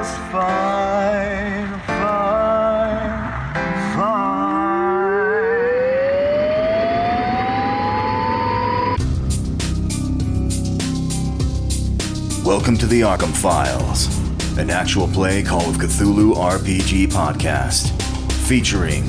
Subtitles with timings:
[0.00, 3.52] Just fine, fine,
[3.94, 4.40] fine.
[12.46, 14.06] Welcome to the Arkham Files,
[14.56, 17.90] an actual play Call of Cthulhu RPG podcast,
[18.48, 19.04] featuring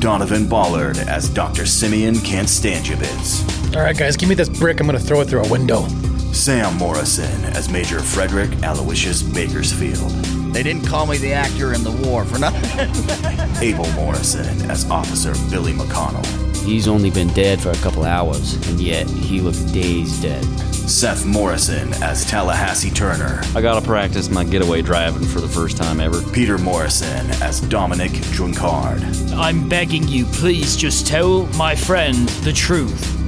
[0.00, 1.66] Donovan Ballard as Dr.
[1.66, 4.80] Simeon Konstantievitz, All right, guys, give me this brick.
[4.80, 5.86] I'm going to throw it through a window.
[6.34, 10.10] Sam Morrison as Major Frederick Aloysius Bakersfield,
[10.52, 13.62] They didn't call me the actor in the war for nothing.
[13.62, 16.26] Abel Morrison as Officer Billy McConnell,
[16.64, 20.44] He's only been dead for a couple hours, and yet he looked days dead.
[20.72, 26.00] Seth Morrison as Tallahassee Turner, I gotta practice my getaway driving for the first time
[26.00, 26.20] ever.
[26.32, 29.02] Peter Morrison as Dominic Drunkard.
[29.34, 33.23] I'm begging you, please just tell my friend the truth.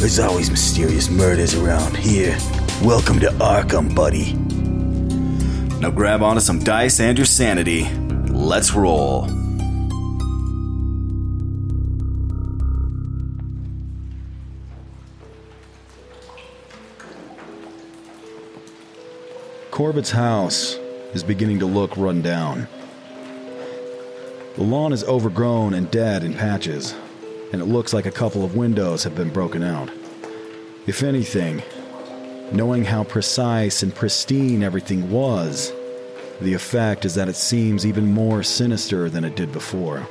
[0.00, 2.34] There's always mysterious murders around here.
[2.82, 4.32] Welcome to Arkham, buddy.
[5.78, 7.84] Now grab onto some dice and your sanity.
[8.30, 9.28] Let's roll.
[19.70, 20.76] Corbett's house
[21.12, 22.66] is beginning to look run down.
[24.56, 26.94] The lawn is overgrown and dead in patches,
[27.52, 29.90] and it looks like a couple of windows have been broken out.
[30.86, 31.62] If anything,
[32.52, 35.72] knowing how precise and pristine everything was,
[36.40, 40.08] the effect is that it seems even more sinister than it did before.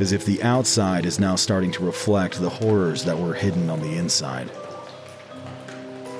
[0.00, 3.80] As if the outside is now starting to reflect the horrors that were hidden on
[3.80, 4.50] the inside.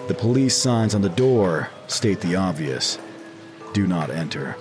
[0.09, 2.99] The police signs on the door state the obvious
[3.72, 4.53] do not enter.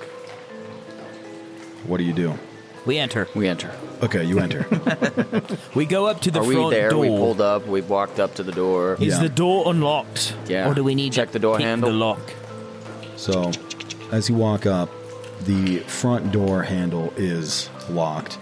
[1.86, 2.38] What do you do?
[2.88, 3.28] We enter.
[3.36, 3.72] We enter.
[4.02, 4.66] Okay, you enter.
[5.76, 6.90] We go up to the Are we front there?
[6.90, 7.02] door.
[7.02, 7.68] We pulled up.
[7.68, 8.96] We walked up to the door.
[9.00, 9.20] Is Yeah.
[9.24, 10.34] the door unlocked?
[10.48, 10.68] Yeah.
[10.70, 11.92] Or do we need to Check to the door pick handle?
[11.92, 12.20] The lock.
[13.16, 13.52] so,
[14.12, 14.90] as you walk up,
[15.46, 18.40] the front door handle is locked,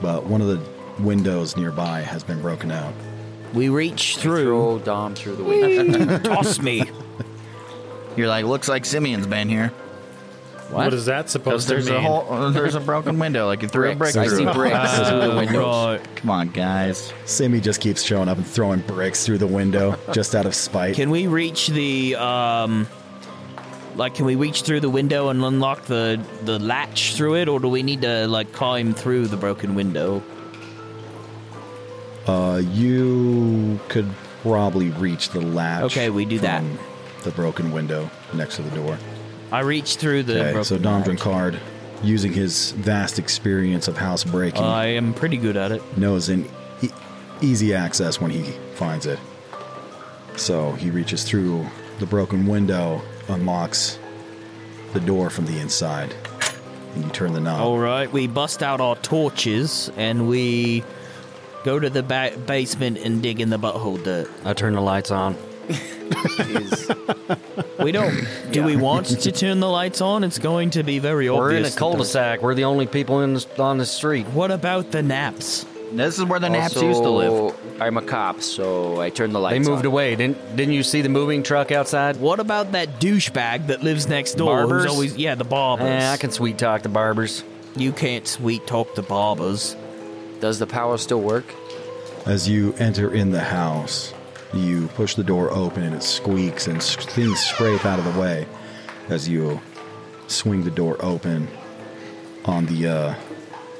[0.00, 0.60] but one of the
[1.02, 2.94] windows nearby has been broken out.
[3.52, 4.44] We reach through.
[4.44, 6.18] Throw Dom through the window.
[6.18, 6.84] Toss me.
[8.16, 9.72] You're like, looks like Simeon's been here.
[10.70, 11.96] What is that Because supposed to there's mean?
[11.96, 13.46] a whole, uh, there's a broken window.
[13.46, 14.14] Like you threw a brick Bricks.
[14.14, 14.48] through.
[14.48, 15.64] I see bricks through the windows.
[16.00, 16.16] Right.
[16.16, 17.12] Come on, guys.
[17.24, 20.96] Sammy just keeps showing up and throwing bricks through the window just out of spite.
[20.96, 22.86] Can we reach the um
[23.94, 27.60] like can we reach through the window and unlock the the latch through it or
[27.60, 30.22] do we need to like climb through the broken window?
[32.26, 34.08] Uh, you could
[34.42, 35.84] probably reach the latch.
[35.84, 36.60] Okay, we do that.
[36.60, 36.78] from
[37.22, 38.98] The broken window next to the door.
[39.52, 41.10] I reach through the Okay, broken so Dom latch.
[41.10, 41.58] Drinkard,
[42.02, 45.82] using his vast experience of house breaking, I am pretty good at it.
[45.96, 46.48] knows an
[46.82, 46.88] e-
[47.40, 48.42] easy access when he
[48.74, 49.18] finds it.
[50.36, 51.64] So he reaches through
[51.98, 53.98] the broken window, unlocks
[54.92, 56.14] the door from the inside,
[56.94, 57.60] and you turn the knob.
[57.60, 60.84] All right, we bust out our torches and we
[61.64, 64.28] go to the ba- basement and dig in the butthole dirt.
[64.44, 65.36] I turn the lights on.
[66.10, 66.90] is
[67.78, 68.26] We don't.
[68.50, 70.24] Do we want to turn the lights on?
[70.24, 71.68] It's going to be very we're in obvious.
[71.68, 72.42] a that cul-de-sac.
[72.42, 74.24] We're the only people in the, on the street.
[74.24, 75.66] the- What about the naps?
[75.92, 77.32] This is where the naps used to live.
[77.32, 79.92] Also, I'm a cop, so I turned the lights on They lights moved on.
[79.92, 80.16] away.
[80.16, 82.16] Didn't Didn't you see the moving truck outside?
[82.16, 84.62] What about that douchebag that lives next door?
[84.62, 84.86] who's Barbers?
[84.90, 85.86] always yeah, the barbers.
[85.86, 87.44] Eh, I can sweet talk the barbers.
[87.76, 89.76] You can't sweet talk the barbers.
[90.40, 91.44] Does the power still work?
[92.26, 94.12] As you enter in the house,
[94.52, 98.46] you push the door open and it squeaks and things scrape out of the way
[99.08, 99.60] as you
[100.26, 101.48] swing the door open
[102.44, 103.14] on the uh,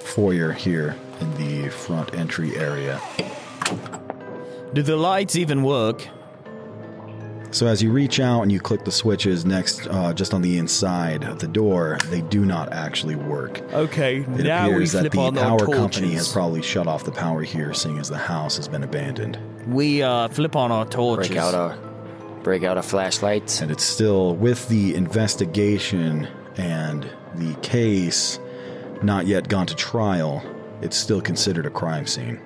[0.01, 3.01] foyer here in the front entry area.
[4.73, 6.09] Do the lights even work?
[7.53, 10.59] So as you reach out and you click the switches next, uh, just on the
[10.59, 13.63] inside of the door, they do not actually work.
[13.73, 15.75] Okay, It now we appears that flip the on our power torches.
[15.81, 19.39] company has probably shut off the power here, seeing as the house has been abandoned.
[19.67, 21.29] we uh, flip on our torches.
[21.29, 21.79] Break out our
[22.43, 23.61] break out our flashlights.
[23.61, 28.39] And it's still with the investigation and the case
[29.03, 30.43] not yet gone to trial,
[30.81, 32.41] it's still considered a crime scene.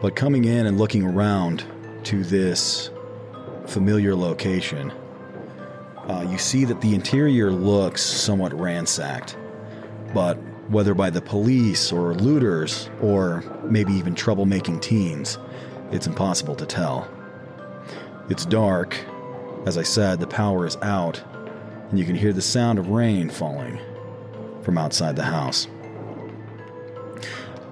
[0.00, 1.64] But coming in and looking around
[2.04, 2.90] to this
[3.66, 4.92] familiar location,
[6.08, 9.36] uh, you see that the interior looks somewhat ransacked.
[10.12, 10.34] But
[10.68, 15.38] whether by the police or looters or maybe even troublemaking teens,
[15.90, 17.08] it's impossible to tell.
[18.28, 18.98] It's dark.
[19.66, 21.22] As I said, the power is out,
[21.90, 23.78] and you can hear the sound of rain falling
[24.62, 25.66] from outside the house,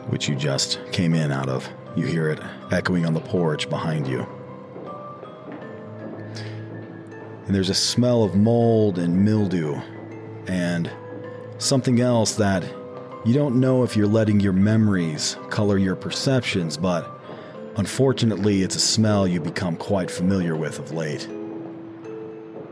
[0.09, 1.69] which you just came in out of.
[1.97, 2.41] You hear it
[2.71, 4.27] echoing on the porch behind you.
[7.47, 9.81] And there's a smell of mold and mildew,
[10.47, 10.91] and
[11.59, 12.65] something else that
[13.25, 17.09] you don't know if you're letting your memories color your perceptions, but
[17.77, 21.29] unfortunately, it's a smell you become quite familiar with of late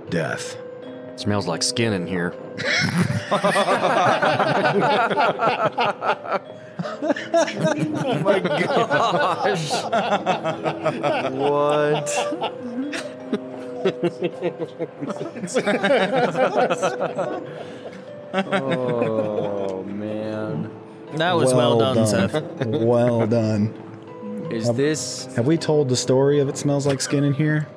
[0.08, 0.56] death.
[1.16, 2.34] Smells like skin in here.
[7.02, 9.70] oh my gosh.
[18.34, 20.70] Oh man.
[21.14, 22.66] That was well, done, Seth.
[22.66, 23.74] well done.
[24.50, 25.26] Is have, this?
[25.36, 27.68] Have we told the story of it smells like skin in here?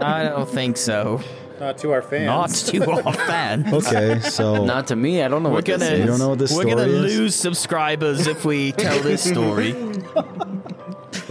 [0.00, 1.20] I don't think so.
[1.62, 2.26] Not to our fans.
[2.26, 3.72] Not to our fans.
[3.72, 5.22] Okay, so Not to me.
[5.22, 6.00] I don't know We're what this gonna is.
[6.00, 7.16] You don't know what this we're story gonna is?
[7.16, 9.74] lose subscribers if we tell this story.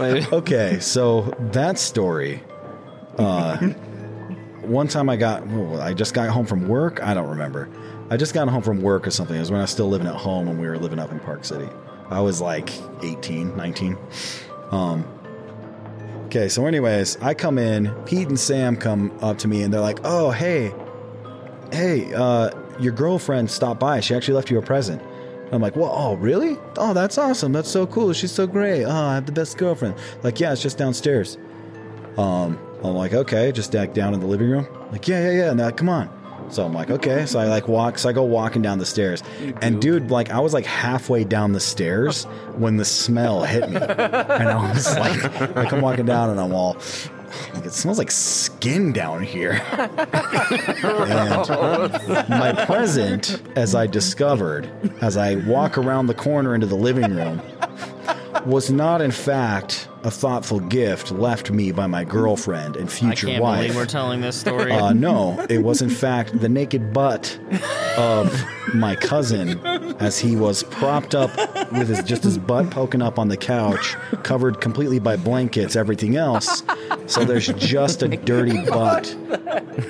[0.00, 1.22] okay, so
[1.52, 2.42] that story.
[3.18, 3.72] Uh,
[4.62, 7.02] one time I got, well, I just got home from work.
[7.02, 7.68] I don't remember.
[8.10, 9.36] I just got home from work or something.
[9.36, 11.20] It was when I was still living at home when we were living up in
[11.20, 11.68] Park City.
[12.10, 12.70] I was like
[13.02, 13.96] 18, 19.
[14.70, 15.04] Um,
[16.26, 17.90] okay, so anyways, I come in.
[18.04, 20.74] Pete and Sam come up to me and they're like, "Oh, hey,
[21.72, 24.00] hey, uh, your girlfriend stopped by.
[24.00, 25.00] She actually left you a present."
[25.50, 26.58] I'm like, "Well, oh, really?
[26.76, 27.52] Oh, that's awesome.
[27.52, 28.12] That's so cool.
[28.12, 28.84] She's so great.
[28.84, 31.38] Oh, I have the best girlfriend." Like, yeah, it's just downstairs.
[32.16, 34.66] Um, I'm like, okay, just like down in the living room.
[34.90, 35.52] Like, yeah, yeah, yeah.
[35.52, 36.10] Now, come on.
[36.50, 37.24] So I'm like, okay.
[37.26, 37.98] So I like walk.
[37.98, 39.22] So I go walking down the stairs,
[39.62, 42.24] and dude, like I was like halfway down the stairs
[42.56, 45.22] when the smell hit me, and I was like,
[45.56, 46.76] like I'm walking down, and I'm all.
[47.54, 49.52] Like, it smells like skin down here.
[49.72, 49.88] and
[52.28, 54.70] my present, as I discovered,
[55.00, 57.40] as I walk around the corner into the living room,
[58.44, 63.30] was not in fact a thoughtful gift left me by my girlfriend and future I
[63.32, 63.60] can't wife.
[63.62, 64.72] believe we're telling this story.
[64.72, 67.38] Uh, no, it was in fact the naked butt
[67.96, 68.44] of
[68.74, 69.60] my cousin
[70.00, 71.30] as he was propped up
[71.72, 76.16] with his just his butt poking up on the couch, covered completely by blankets, everything
[76.16, 76.62] else.
[77.06, 79.06] So there's just a dirty butt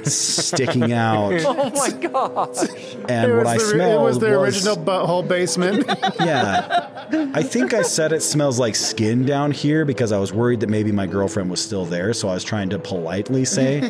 [0.04, 1.32] sticking out.
[1.44, 2.94] Oh my gosh.
[3.08, 5.86] And it what was I the, smelled It was the was- original butthole basement.
[6.20, 6.88] Yeah.
[7.34, 10.68] I think I said it smells like skin down here because I was worried that
[10.70, 12.12] maybe my girlfriend was still there.
[12.14, 13.80] So I was trying to politely say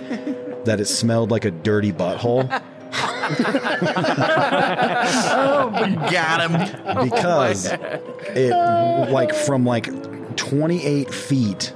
[0.64, 2.62] that it smelled like a dirty butthole.
[5.34, 6.52] Oh, we got him.
[7.10, 7.66] because
[8.34, 8.52] it
[9.10, 9.88] like from like
[10.36, 11.72] 28 feet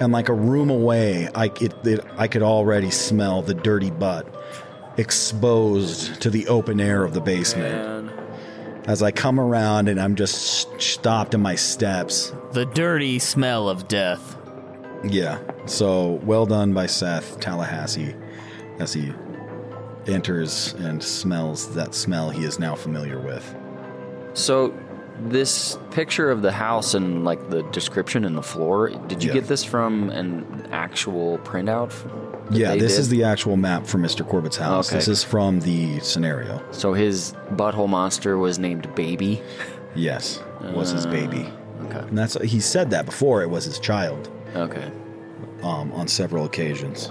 [0.00, 4.26] and like a room away I it, it I could already smell the dirty butt
[4.96, 8.10] exposed to the open air of the basement
[8.86, 13.88] as I come around and I'm just stopped in my steps the dirty smell of
[13.88, 14.36] death.
[15.04, 18.14] yeah so well done by Seth Tallahassee
[18.78, 19.12] as he
[20.08, 23.54] enters and smells that smell he is now familiar with
[24.34, 24.72] So,
[25.20, 29.34] this picture of the house and like the description in the floor, did you Yeah.
[29.34, 31.92] get this from an actual printout?
[32.50, 33.00] Yeah, this did?
[33.00, 34.26] is the actual map for Mr.
[34.26, 34.88] Corbett's house.
[34.88, 34.96] Okay.
[34.96, 36.62] This is from the scenario.
[36.70, 39.42] So his butthole monster was named Baby.
[39.96, 40.40] Yes,
[40.72, 41.52] was his Uh, baby.
[41.86, 41.98] Okay.
[41.98, 44.28] And that's he said that before it was his child.
[44.54, 44.90] Okay.
[45.64, 47.10] Um, on several occasions.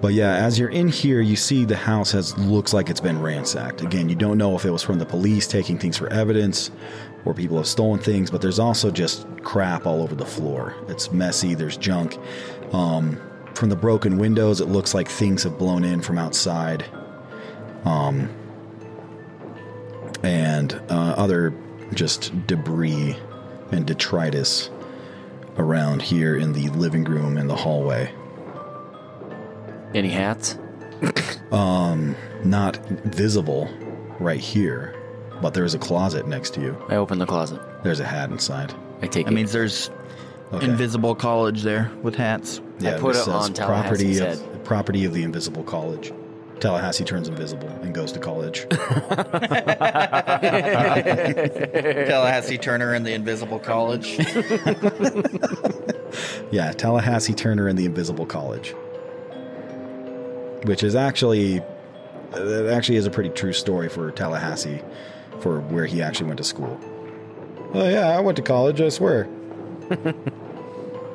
[0.00, 3.20] But yeah, as you're in here, you see the house has looks like it's been
[3.20, 3.82] ransacked.
[3.82, 6.70] Again, you don't know if it was from the police taking things for evidence
[7.26, 10.74] or people have stolen things, but there's also just crap all over the floor.
[10.88, 12.18] It's messy, there's junk.
[12.72, 13.20] Um,
[13.54, 16.84] from the broken windows, it looks like things have blown in from outside.
[17.84, 18.30] Um,
[20.22, 21.54] and uh, other
[21.92, 23.16] just debris
[23.70, 24.70] and detritus
[25.58, 28.14] around here in the living room and the hallway.
[29.94, 30.58] Any hats?
[31.50, 33.68] Um, not visible
[34.18, 34.94] right here,
[35.42, 36.76] but there's a closet next to you.
[36.88, 37.60] I open the closet.
[37.82, 38.74] There's a hat inside.
[39.02, 39.30] I take it.
[39.30, 39.90] That means there's
[40.52, 40.66] Okay.
[40.66, 42.60] invisible college there with hats.
[42.80, 46.12] Yeah, put this it on property Tallahassee's of property of the Invisible College.
[46.58, 48.66] Tallahassee turns invisible and goes to college.
[52.08, 54.18] Tallahassee Turner and the Invisible College.
[56.50, 58.74] yeah, Tallahassee Turner and the Invisible College,
[60.64, 61.62] which is actually
[62.32, 64.82] it actually is a pretty true story for Tallahassee,
[65.40, 66.78] for where he actually went to school.
[67.74, 68.80] Oh yeah, I went to college.
[68.80, 69.28] I swear.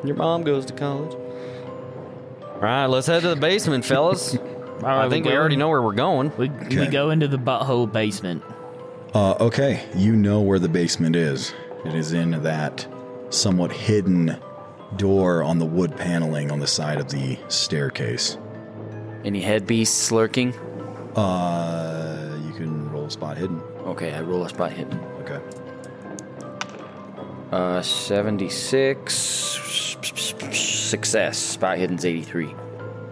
[0.03, 1.13] Your mom goes to college.
[1.13, 4.37] All right, let's head to the basement, fellas.
[4.83, 6.31] I think we we're already know where we're going.
[6.37, 8.43] We, we go into the butthole basement.
[9.13, 11.53] Uh, okay, you know where the basement is.
[11.85, 12.85] It is in that
[13.29, 14.37] somewhat hidden
[14.97, 18.37] door on the wood paneling on the side of the staircase.
[19.25, 20.53] Any head beasts lurking?
[21.15, 23.60] Uh, you can roll a spot hidden.
[23.79, 25.00] Okay, I roll a spot hidden.
[25.22, 25.39] Okay.
[27.51, 29.13] Uh, 76.
[30.51, 31.39] Success.
[31.39, 32.53] Spot hidden's 83.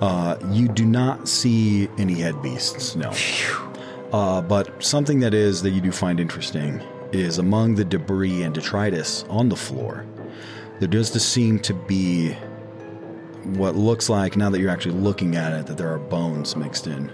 [0.01, 3.11] Uh, you do not see any head beasts, no.
[4.11, 6.79] Uh, but something that is that you do find interesting
[7.11, 10.05] is among the debris and detritus on the floor,
[10.79, 12.35] there does seem to be
[13.45, 16.87] what looks like, now that you're actually looking at it, that there are bones mixed
[16.87, 17.09] in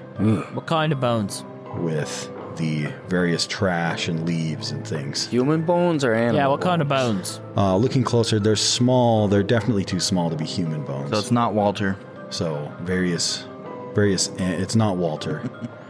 [0.53, 1.43] What kind of bones?
[1.77, 5.27] with the various trash and leaves and things.
[5.27, 6.35] Human bones or animal?
[6.35, 7.39] Yeah, what kind of bones?
[7.55, 9.27] Uh, looking closer, they're small.
[9.29, 11.11] They're definitely too small to be human bones.
[11.11, 11.95] So it's not Walter.
[12.31, 13.45] So various,
[13.93, 14.29] various.
[14.39, 15.41] eh, It's not Walter,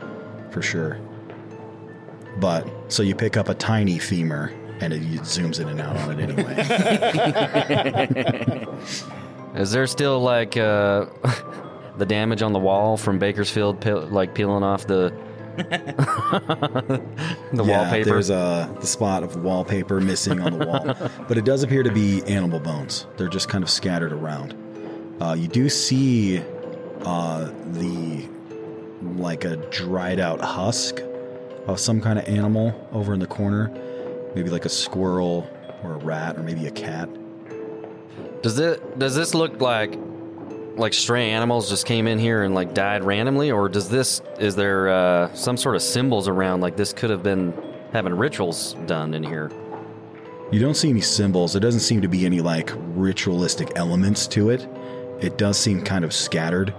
[0.52, 1.00] for sure.
[2.40, 6.20] But so you pick up a tiny femur and it zooms in and out on
[6.20, 6.56] it anyway.
[9.60, 11.08] Is there still like uh,
[11.98, 15.14] the damage on the wall from Bakersfield, pe- like peeling off the
[15.58, 17.02] the
[17.54, 18.10] yeah, wallpaper?
[18.10, 21.92] There's a the spot of wallpaper missing on the wall, but it does appear to
[21.92, 23.06] be animal bones.
[23.18, 24.56] They're just kind of scattered around.
[25.22, 26.42] Uh, you do see
[27.02, 28.30] uh, the
[29.02, 31.02] like a dried out husk
[31.68, 33.70] of some kind of animal over in the corner,
[34.36, 35.50] maybe like a squirrel
[35.84, 37.10] or a rat or maybe a cat.
[38.42, 39.98] Does it does this look like
[40.78, 44.56] like stray animals just came in here and like died randomly, or does this is
[44.56, 47.54] there uh, some sort of symbols around like this could have been
[47.92, 49.52] having rituals done in here?
[50.52, 51.54] You don't see any symbols.
[51.54, 54.68] There doesn't seem to be any like ritualistic elements to it.
[55.20, 56.74] It does seem kind of scattered.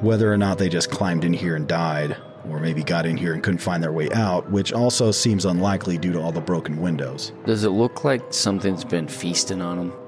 [0.00, 2.16] Whether or not they just climbed in here and died,
[2.48, 5.98] or maybe got in here and couldn't find their way out, which also seems unlikely
[5.98, 7.32] due to all the broken windows.
[7.44, 10.05] Does it look like something's been feasting on them?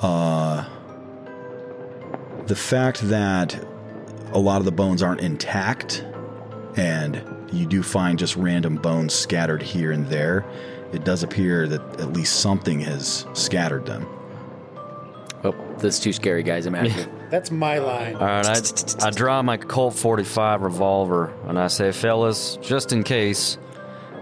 [0.00, 0.64] Uh,
[2.46, 3.62] the fact that
[4.32, 6.04] a lot of the bones aren't intact,
[6.76, 10.44] and you do find just random bones scattered here and there,
[10.92, 14.06] it does appear that at least something has scattered them.
[15.42, 16.66] Oh, that's too scary, guys.
[16.66, 17.08] I'm out of here.
[17.30, 18.16] That's my line.
[18.16, 18.46] All right,
[19.02, 23.56] I, I draw my Colt 45 revolver and I say, fellas, just in case,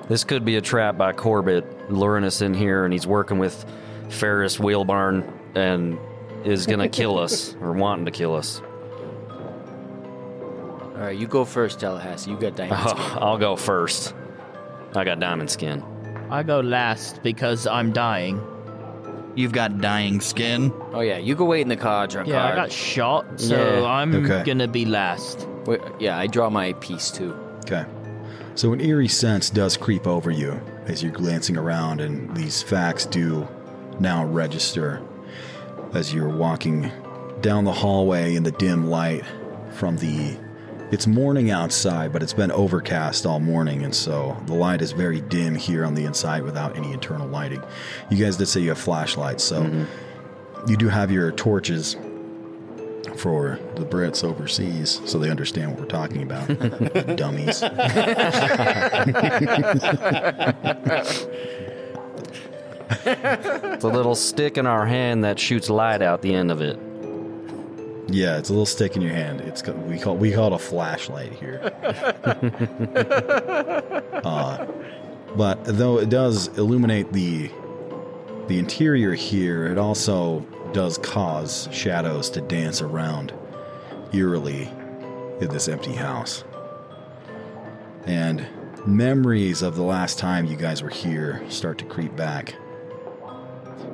[0.08, 3.64] this could be a trap by Corbett luring us in here and he's working with
[4.10, 5.98] Ferris Wheelbarn and
[6.44, 8.62] is going to kill us or wanting to kill us.
[10.96, 12.30] All right, you go first, Tallahassee.
[12.30, 12.96] You got diamond skin.
[12.98, 14.14] Oh, I'll go first.
[14.94, 15.82] I got diamond skin.
[16.30, 18.40] I go last because I'm dying.
[19.36, 20.72] You've got dying skin.
[20.92, 23.86] Oh yeah, you go wait in the car, drunk Yeah, I got shot, so Yeah.
[23.86, 24.42] I'm Okay.
[24.44, 25.46] gonna be last.
[25.66, 27.34] Wait, yeah, I draw my piece too.
[27.64, 27.84] Okay.
[28.56, 33.06] So an eerie sense does creep over you as you're glancing around, and these facts
[33.06, 33.46] do
[34.00, 35.00] now register
[35.94, 36.90] as you're walking
[37.40, 39.24] down the hallway in the dim light
[39.72, 40.36] from the
[40.90, 45.20] It's morning outside, but it's been overcast all morning, and so the light is very
[45.20, 47.62] dim here on the inside without any internal lighting.
[48.10, 50.70] You guys did say you have flashlights, so mm-hmm.
[50.70, 51.96] you do have your torches
[53.16, 56.46] for the Brits overseas, so they understand what we're talking about.
[57.16, 57.62] Dummies.
[62.90, 66.78] It's a little stick in our hand that shoots light out the end of it.
[68.10, 69.42] Yeah, it's a little stick in your hand.
[69.42, 71.60] It's we call we call it a flashlight here.
[74.24, 74.66] uh,
[75.36, 77.50] but though it does illuminate the
[78.46, 80.40] the interior here, it also
[80.72, 83.34] does cause shadows to dance around
[84.12, 84.70] eerily
[85.40, 86.44] in this empty house.
[88.06, 88.46] And
[88.86, 92.54] memories of the last time you guys were here start to creep back.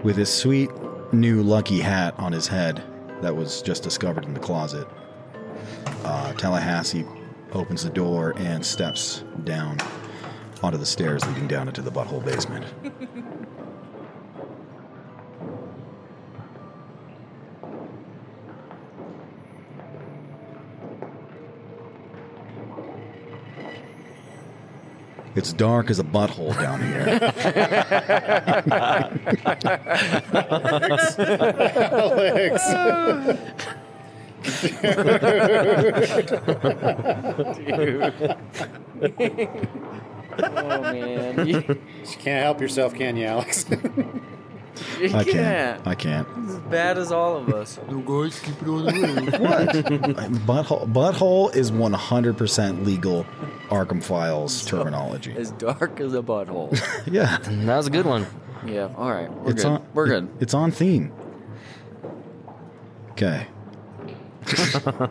[0.04, 0.70] With his sweet
[1.14, 2.84] new lucky hat on his head
[3.23, 4.87] that was just discovered in the closet,
[6.04, 7.06] uh, Tallahassee
[7.52, 9.78] opens the door and steps down
[10.62, 12.66] onto the stairs leading down into the butthole basement.
[25.37, 27.09] It's dark as a butthole down here.
[31.95, 32.62] Alex.
[40.38, 43.67] oh man, you, You can't help yourself, can you, Alex?
[45.00, 45.26] you I can't.
[45.26, 45.87] can't.
[45.87, 46.28] I can't.
[46.49, 47.78] As bad as all of us.
[47.90, 49.07] No guys, keep it on the road.
[50.47, 53.25] Butthole, butthole is 100% legal
[53.69, 55.35] Arkham Files terminology.
[55.37, 56.73] As dark as a butthole.
[57.12, 57.38] Yeah.
[57.43, 58.26] That was a good one.
[58.66, 58.88] yeah.
[58.97, 59.31] All right.
[59.33, 59.73] We're it's good.
[59.73, 59.87] on.
[59.95, 60.28] we're good.
[60.40, 61.12] It's on theme.
[63.12, 63.47] Okay.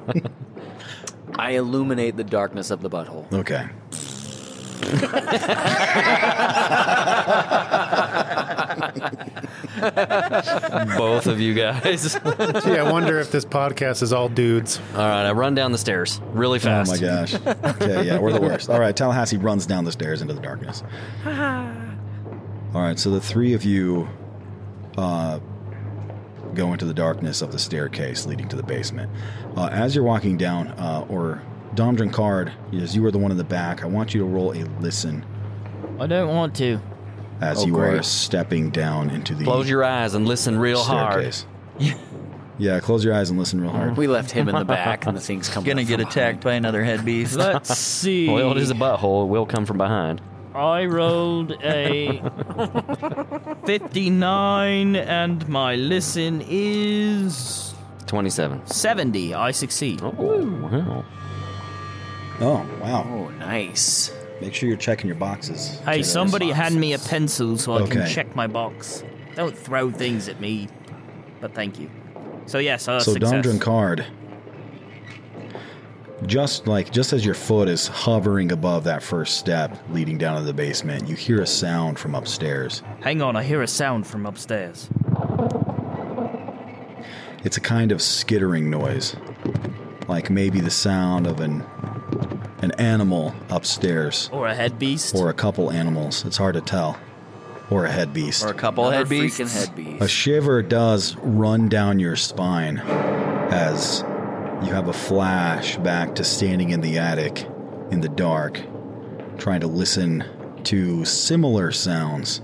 [1.36, 3.32] I illuminate the darkness of the butthole.
[3.34, 3.68] Okay.
[10.98, 12.14] Both of you guys.
[12.64, 14.80] Gee, I wonder if this podcast is all dudes.
[14.94, 16.90] All right, I run down the stairs really fast.
[16.90, 17.34] Oh my gosh.
[17.36, 18.70] Okay, yeah, we're the worst.
[18.70, 20.84] All right, Tallahassee runs down the stairs into the darkness.
[21.26, 24.08] All right, so the three of you
[24.98, 25.40] uh,
[26.54, 29.12] go into the darkness of the staircase leading to the basement.
[29.56, 31.42] Uh, as you're walking down, uh, or
[31.76, 34.52] Dom Drinkard, as you were the one in the back, I want you to roll
[34.52, 35.26] a listen
[36.00, 36.80] I don't want to.
[37.42, 41.46] As Oh, you are stepping down into the Close your eyes and listen real staircase.
[42.60, 43.98] Yeah, close your eyes and listen real hard.
[43.98, 45.68] We left him in the back, and the thing's coming.
[45.68, 47.36] Gonna get from attacked by another head beast.
[47.36, 48.30] Let's see.
[48.30, 49.24] Well, it is a butthole.
[49.24, 50.22] It will come from behind.
[50.54, 52.22] I rolled a
[53.66, 57.74] 59, and my listen is
[58.06, 58.68] 27.
[58.68, 59.34] 70.
[59.34, 60.02] I succeed.
[60.04, 61.06] Oh, wow.
[62.40, 63.08] Oh, wow.
[63.10, 64.13] Oh, nice.
[64.42, 65.80] Make sure you're checking your boxes.
[65.86, 69.04] Hey, somebody hand me a pencil so I can check my box.
[69.36, 70.68] Don't throw things at me.
[71.40, 71.90] But thank you.
[72.46, 73.32] So yes, uh, so success.
[73.32, 74.06] Dom Drinkard,
[76.26, 80.44] just like just as your foot is hovering above that first step leading down to
[80.44, 82.82] the basement, you hear a sound from upstairs.
[83.02, 84.90] Hang on, I hear a sound from upstairs.
[87.44, 89.16] It's a kind of skittering noise,
[90.08, 91.64] like maybe the sound of an
[92.64, 95.16] an animal upstairs, Or a head beast.
[95.16, 96.24] or a couple animals.
[96.26, 96.98] It's hard to tell,
[97.70, 98.44] or a head beast.
[98.46, 99.40] Or a couple Another head beasts.
[99.40, 100.02] freaking head beast.
[100.04, 104.04] A shiver does run down your spine as
[104.64, 107.46] you have a flash back to standing in the attic
[107.92, 108.62] in the dark,
[109.38, 110.24] trying to listen
[110.64, 112.42] to similar sounds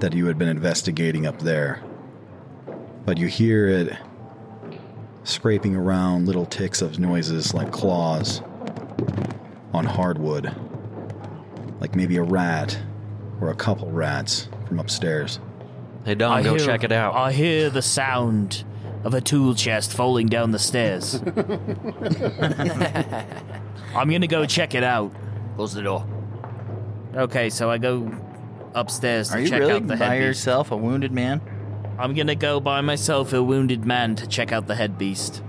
[0.00, 1.80] that you had been investigating up there.
[3.06, 3.96] But you hear it
[5.22, 8.42] scraping around little ticks of noises like claws
[9.72, 10.54] on hardwood,
[11.80, 12.78] like maybe a rat
[13.40, 15.40] or a couple rats from upstairs.
[16.04, 17.14] Hey, Dom, I go hear- check it out.
[17.14, 18.64] I hear the sound
[19.04, 21.14] of a tool chest falling down the stairs.
[23.94, 25.12] I'm gonna go check it out.
[25.56, 26.06] Close the door.
[27.14, 28.10] Okay, so I go
[28.74, 30.26] upstairs to Are you check really out the by head beast.
[30.26, 31.40] yourself, a wounded man?
[31.98, 35.42] I'm gonna go by myself, a wounded man, to check out the head beast.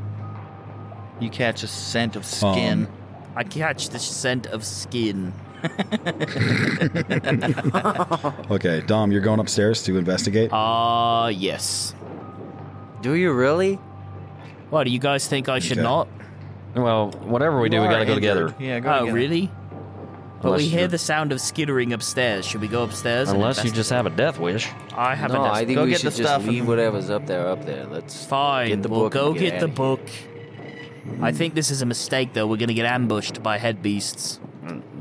[1.20, 2.86] You catch a scent of skin.
[2.86, 2.92] Um,
[3.36, 5.34] I catch the scent of skin.
[8.52, 10.50] Okay, Dom, you're going upstairs to investigate?
[10.54, 11.94] Ah, yes.
[13.02, 13.76] Do you really?
[14.70, 15.84] What, do you guys think I should Okay.
[15.84, 16.08] not?
[16.76, 18.54] Well, whatever we do, we gotta go together.
[18.60, 19.14] Yeah, go Oh, together.
[19.16, 19.52] really?
[20.42, 22.46] But Unless we hear you're- the sound of skittering upstairs.
[22.46, 23.30] Should we go upstairs?
[23.30, 23.76] and Unless you investigate?
[23.76, 24.68] just have a death wish.
[24.96, 26.68] I have no, a I think Go we get should the just stuff leave and-
[26.68, 27.86] whatever's up there up there.
[27.90, 30.02] Let's Fine, Get the we'll book go and get, get the outta book.
[31.22, 32.48] I think this is a mistake, though.
[32.48, 34.40] We're gonna get ambushed by head beasts.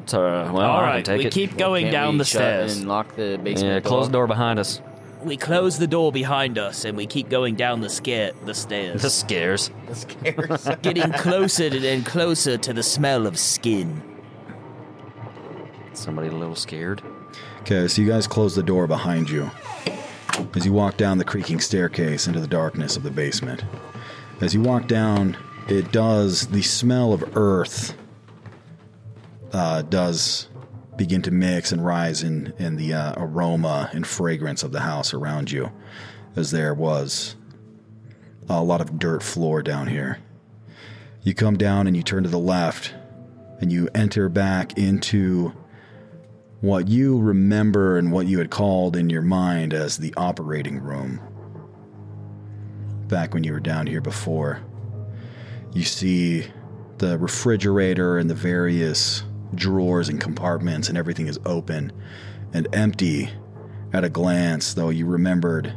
[0.06, 1.32] So, uh, well, All I right, can take we it.
[1.32, 2.76] keep going Can't down we the shut stairs.
[2.76, 4.82] and lock the basement Yeah, close the door behind us.
[5.24, 9.00] We close the door behind us, and we keep going down the scare the stairs.
[9.00, 9.70] The scares.
[9.88, 10.68] The scares.
[10.82, 14.02] Getting closer and closer to the smell of skin.
[15.94, 17.00] Somebody a little scared.
[17.60, 19.50] Okay, so you guys close the door behind you
[20.54, 23.64] as you walk down the creaking staircase into the darkness of the basement.
[24.42, 25.36] As you walk down,
[25.68, 27.96] it does, the smell of earth
[29.53, 30.48] uh, does
[30.96, 35.14] begin to mix and rise in, in the uh, aroma and fragrance of the house
[35.14, 35.72] around you,
[36.37, 37.37] as there was
[38.48, 40.18] a lot of dirt floor down here.
[41.22, 42.94] You come down and you turn to the left,
[43.61, 45.55] and you enter back into
[46.61, 51.20] what you remember and what you had called in your mind as the operating room.
[53.09, 54.61] Back when you were down here before,
[55.74, 56.46] you see
[56.98, 61.92] the refrigerator and the various drawers and compartments, and everything is open
[62.52, 63.28] and empty
[63.92, 65.74] at a glance, though you remembered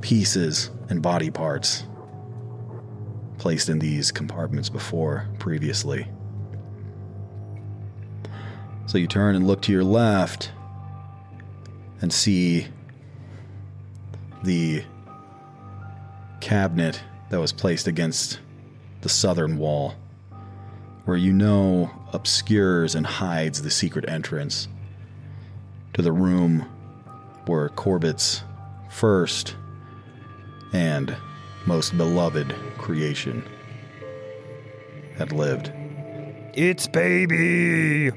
[0.00, 1.84] pieces and body parts
[3.36, 6.08] placed in these compartments before previously.
[8.86, 10.50] So you turn and look to your left
[12.00, 12.66] and see
[14.44, 14.82] the
[16.40, 18.40] cabinet that was placed against
[19.00, 19.94] the southern wall,
[21.04, 24.68] where you know obscures and hides the secret entrance
[25.94, 26.66] to the room
[27.46, 28.42] where Corbett's
[28.90, 29.56] first
[30.72, 31.16] and
[31.66, 33.42] most beloved creation
[35.16, 35.72] had lived.
[36.54, 38.10] It's baby.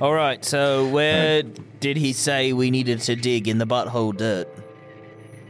[0.00, 0.44] All right.
[0.44, 4.48] So where did he say we needed to dig in the butthole dirt?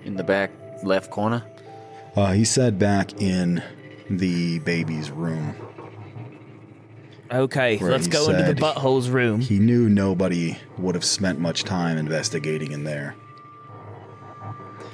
[0.05, 0.51] In the back
[0.83, 1.44] left corner.
[2.14, 3.62] Uh, he said back in
[4.11, 5.55] the baby's room.
[7.31, 9.40] Okay, let's go into the butthole's room.
[9.40, 13.16] He knew nobody would have spent much time investigating in there.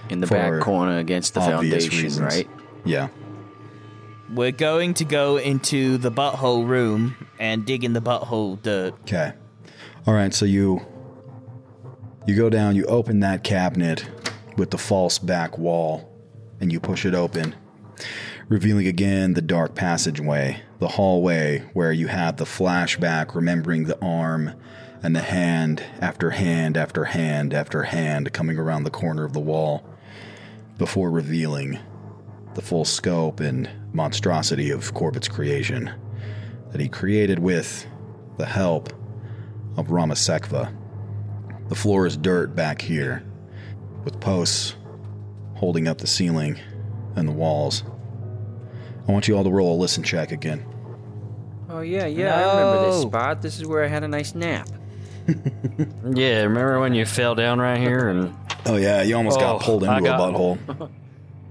[0.08, 2.20] In the back corner against the foundation, reasons.
[2.20, 2.48] right?
[2.84, 3.08] Yeah.
[4.32, 8.94] We're going to go into the butthole room and dig in the butthole dirt.
[9.00, 9.32] Okay.
[10.06, 10.86] All right, so you
[12.26, 14.08] you go down, you open that cabinet
[14.56, 16.08] with the false back wall
[16.60, 17.54] and you push it open,
[18.48, 24.52] revealing again the dark passageway, the hallway where you have the flashback remembering the arm
[25.02, 29.40] and the hand after hand after hand after hand coming around the corner of the
[29.40, 29.84] wall
[30.76, 31.78] before revealing
[32.54, 35.92] the full scope and monstrosity of Corbett's creation
[36.70, 37.86] that he created with
[38.36, 38.92] the help
[39.76, 40.74] of Ramasekva.
[41.68, 43.22] The floor is dirt back here,
[44.04, 44.74] with posts
[45.58, 46.58] holding up the ceiling
[47.16, 47.82] and the walls.
[49.06, 50.64] I want you all to roll a listen check again.
[51.68, 52.34] Oh yeah, yeah.
[52.34, 53.08] I remember this No.
[53.08, 53.42] spot.
[53.42, 54.68] This is where I had a nice nap.
[56.10, 58.34] Yeah, remember when you fell down right here and
[58.66, 60.90] Oh yeah, you almost got Oh, pulled into I got- a butthole.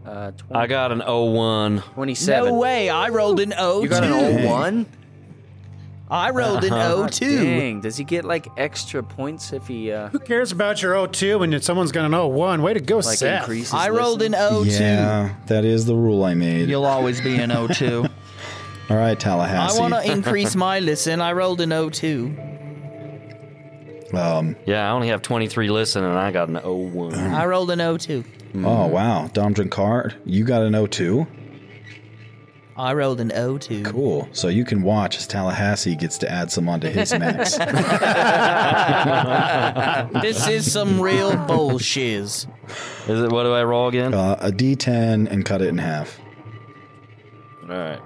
[0.08, 1.82] Uh, I got an 01.
[1.96, 2.48] 27.
[2.48, 2.90] No way!
[2.90, 3.84] I rolled an O2.
[3.84, 4.86] You got an 01?
[6.10, 7.20] I rolled an Oh, O2.
[7.20, 11.40] Dang, does he get like extra points if he uh Who cares about your O2
[11.42, 12.62] when someone's got an O1?
[12.62, 13.42] Way to go, Like Seth.
[13.42, 14.80] increases I rolled an O2.
[14.80, 16.70] Yeah, that is the rule I made.
[16.70, 18.10] You'll always be an O2.
[18.90, 19.54] All right, Tallahassee.
[19.54, 19.82] I Tallahassee.
[19.82, 21.20] want to increase my listen.
[21.20, 24.14] I rolled an O2.
[24.14, 27.14] Um, Yeah, I only have 23 listen and I got an 01.
[27.16, 28.24] I rolled an O2.
[28.64, 31.28] oh wow, Dom Drinkard, you got an O2.
[32.78, 33.86] I rolled an O2.
[33.86, 34.30] Cool.
[34.34, 37.58] So you can watch as Tallahassee gets to add some onto his max.
[40.22, 42.48] this is some real bullshiz.
[43.08, 44.14] Is it, what do I roll again?
[44.14, 46.20] uh, a D10 and cut it in half.
[47.64, 48.00] All right.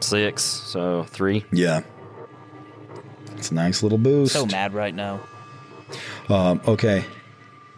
[0.00, 1.44] Six, so three.
[1.52, 1.82] Yeah.
[3.36, 4.32] It's a nice little boost.
[4.32, 5.20] So mad right now.
[6.28, 7.04] Um, okay.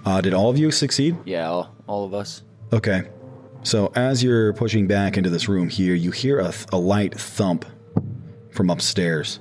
[0.04, 1.16] Uh, did all of you succeed?
[1.24, 2.42] Yeah, all, all of us.
[2.72, 3.08] Okay.
[3.62, 7.18] So as you're pushing back into this room here, you hear a, th- a light
[7.18, 7.64] thump
[8.50, 9.40] from upstairs,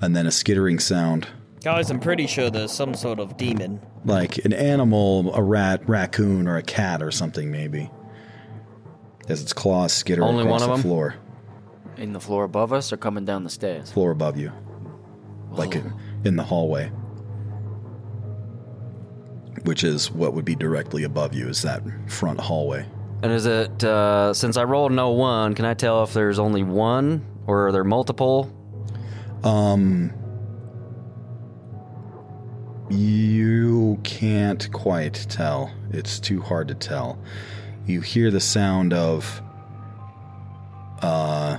[0.00, 1.26] and then a skittering sound,
[1.64, 3.80] Guys, I'm pretty sure there's some sort of demon.
[4.04, 7.88] like an animal, a rat, raccoon, or a cat, or something maybe,
[9.28, 10.82] as its claws skitter Only across one of the them?
[10.82, 11.14] floor,
[11.96, 13.92] In the floor above us or coming down the stairs?
[13.92, 14.50] floor above you,
[15.50, 15.92] like in,
[16.24, 16.90] in the hallway,
[19.64, 22.84] which is what would be directly above you, is that front hallway.
[23.22, 26.64] And is it, uh, since I rolled an 01, can I tell if there's only
[26.64, 28.50] one or are there multiple?
[29.44, 30.12] Um,
[32.90, 35.72] you can't quite tell.
[35.90, 37.18] It's too hard to tell.
[37.86, 39.40] you hear the sound of
[41.00, 41.58] uh,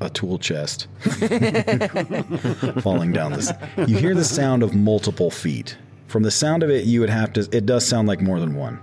[0.00, 0.88] a tool chest
[2.80, 3.52] falling down this.
[3.86, 5.76] You hear the sound of multiple feet.
[6.06, 7.48] From the sound of it, you would have to.
[7.52, 8.80] It does sound like more than one.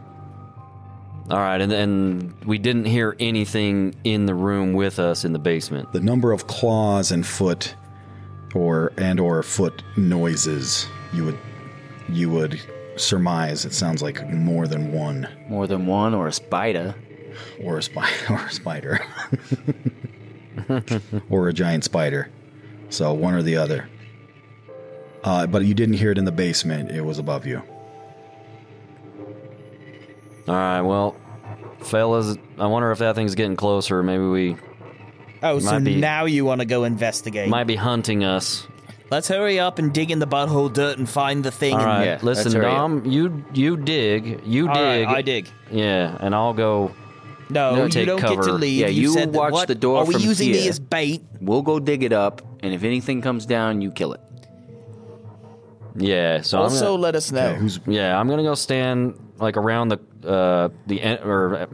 [1.30, 5.40] All right, and then we didn't hear anything in the room with us in the
[5.40, 5.94] basement.
[5.94, 7.76] The number of claws and foot,
[8.54, 11.40] or and or foot noises you would
[12.10, 12.60] you would
[12.98, 13.66] surmise.
[13.66, 15.28] It sounds like more than one.
[15.48, 16.96] More than one, or a spider,
[17.64, 19.06] or a spider, or a spider,
[21.30, 22.30] or a giant spider.
[22.90, 23.90] So one or the other.
[25.24, 26.92] Uh, but you didn't hear it in the basement.
[26.92, 27.62] It was above you.
[30.48, 31.16] All right, well,
[31.82, 34.02] fellas, I wonder if that thing's getting closer.
[34.04, 34.58] Maybe we
[35.44, 37.50] Oh, so Might be- now you want to go investigate?
[37.50, 38.68] might be hunting us.
[39.10, 41.74] Let's hurry up and dig in the butthole dirt and find the thing.
[41.74, 45.48] All and- right, listen, Dom, you you dig, you All right, dig, I dig.
[45.72, 46.92] Yeah, and I'll go.
[47.50, 48.44] No, No, you take don't get cover.
[48.44, 48.80] to leave.
[48.82, 49.68] Yeah, you, said that- watch what?
[49.68, 50.62] the door Are we from using here.
[50.62, 51.22] me as bait?
[51.42, 54.22] We'll go dig it up, and if anything comes down, you kill it.
[55.96, 57.48] Yeah, so I'm Also, gonna- let us know.
[57.50, 58.18] Okay, who's yeah?
[58.20, 61.66] I'm gonna go stand like around the uh the en- or uh,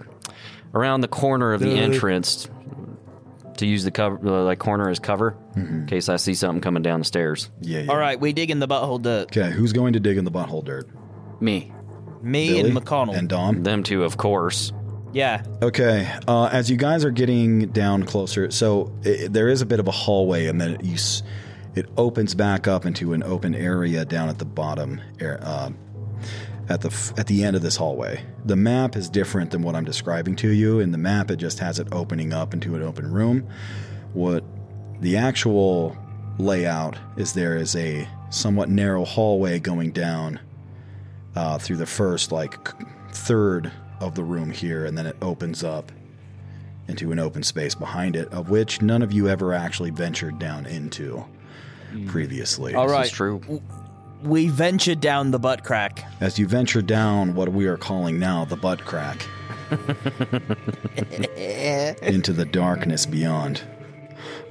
[0.74, 2.48] around the corner of the The- entrance
[3.58, 6.84] to use the cover uh, like corner as cover in case I see something coming
[6.84, 7.50] down the stairs.
[7.62, 7.92] Yeah, yeah.
[7.92, 9.36] All right, we dig in the butthole dirt.
[9.36, 10.88] Okay, who's going to dig in the butthole dirt?
[11.40, 11.72] Me.
[12.22, 13.16] Me Billy and McConnell.
[13.16, 13.64] and Dom.
[13.64, 14.72] Them two, of course.
[15.14, 15.44] yeah.
[15.62, 19.80] Okay, uh, as you guys are getting down closer, so i there is a bit
[19.80, 21.24] of a hallway, and then you, s-
[21.78, 25.70] it opens back up into an open area down at the bottom, uh,
[26.70, 28.24] at the at the end of this hallway.
[28.46, 30.80] The map is different than what I'm describing to you.
[30.80, 33.48] In the map, it just has it opening up into an open room.
[34.14, 34.44] What
[35.00, 35.96] the actual
[36.40, 40.40] layout is there is a somewhat narrow hallway going down
[41.36, 42.58] uh, through the first like
[43.12, 45.92] third of the room here, and then it opens up
[46.88, 50.66] into an open space behind it, of which none of you ever actually ventured down
[50.66, 51.26] into
[52.06, 52.76] previously.
[52.76, 53.10] All right.
[53.10, 53.42] true.
[54.24, 56.04] We ventured down the butt crack.
[56.22, 59.28] As you venture down what we are calling now the butt crack
[62.02, 63.62] into the darkness beyond.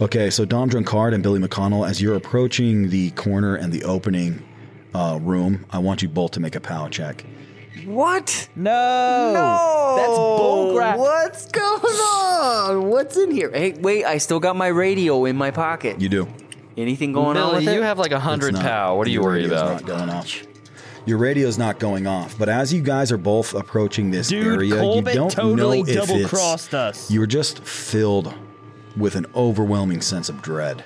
[0.01, 4.43] Okay, so Dom Drunkard and Billy McConnell, as you're approaching the corner and the opening
[4.95, 7.25] uh, room, I want you both to make a power check.
[7.85, 8.49] What?
[8.57, 9.33] No.
[9.33, 9.97] No.
[9.97, 10.99] That's bullcrap.
[10.99, 12.89] What's going on?
[12.89, 13.51] What's in here?
[13.53, 16.01] Hey, wait, I still got my radio in my pocket.
[16.01, 16.29] You do.
[16.77, 17.77] Anything going on Billy, with it?
[17.77, 18.97] you have like a hundred It's not- pow.
[18.97, 19.73] What are you your worried radio's about?
[19.73, 20.43] Not going off.
[21.07, 24.81] Your radio's not going off, but as you guys are both approaching this Dude, area,
[24.81, 27.11] Corbett you don't totally know if it's double-crossed us.
[27.11, 28.35] You are just filled
[28.97, 30.83] with an overwhelming sense of dread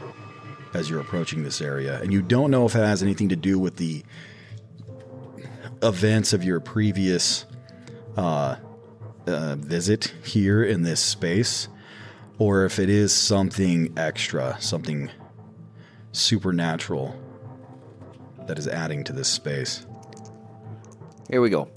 [0.75, 3.59] as you're approaching this area, and you don't know if it has anything to do
[3.59, 4.03] with the
[5.83, 7.47] events of your previous
[8.19, 8.57] uh,
[9.27, 11.69] uh, visit here in this space,
[12.39, 15.11] or if it is something extra, something
[16.13, 17.15] supernatural
[18.47, 19.87] that is adding to this space.
[21.31, 21.69] Here we go.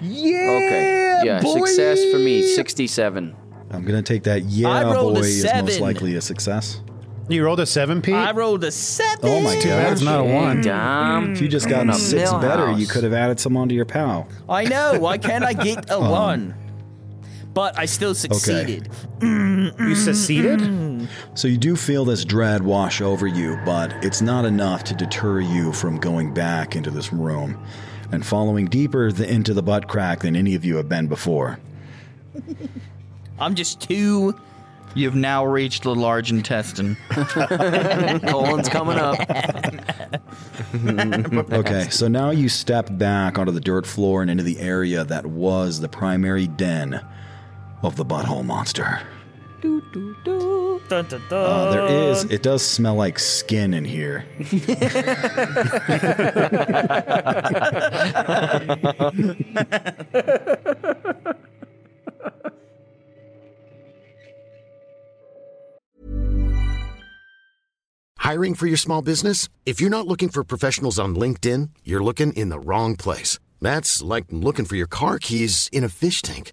[0.00, 0.60] Yeah.
[0.62, 1.20] Okay.
[1.24, 1.40] Yeah.
[1.40, 2.42] Success for me.
[2.42, 3.36] Sixty-seven.
[3.70, 4.44] I'm gonna take that.
[4.44, 6.80] Yeah, I boy is most likely a success.
[7.28, 8.14] You rolled a seven, Pete?
[8.14, 9.28] I rolled a seven.
[9.28, 10.62] Oh my god, that's not a one.
[10.62, 11.32] Dom.
[11.32, 12.40] If you just got a six millhouse.
[12.40, 14.28] better, you could have added some onto your pal.
[14.48, 14.98] I know.
[14.98, 16.54] Why can't I get a Um, one?
[17.52, 18.88] But I still succeeded.
[19.20, 20.60] You seceded?
[21.34, 25.40] So you do feel this dread wash over you, but it's not enough to deter
[25.40, 27.62] you from going back into this room
[28.10, 31.58] and following deeper th- into the butt crack than any of you have been before.
[33.38, 34.38] I'm just too.
[34.94, 36.96] You've now reached the large intestine.
[37.10, 39.18] Colon's coming up.
[40.74, 45.24] Okay, so now you step back onto the dirt floor and into the area that
[45.24, 47.00] was the primary den
[47.82, 49.00] of the butthole monster.
[49.60, 51.22] Dun, dun, dun.
[51.30, 54.24] Uh, there is, it does smell like skin in here.
[68.18, 69.48] Hiring for your small business?
[69.64, 73.38] If you're not looking for professionals on LinkedIn, you're looking in the wrong place.
[73.60, 76.52] That's like looking for your car keys in a fish tank.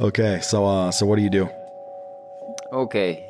[0.00, 1.48] Okay, so uh, so what do you do?
[2.72, 3.26] Okay.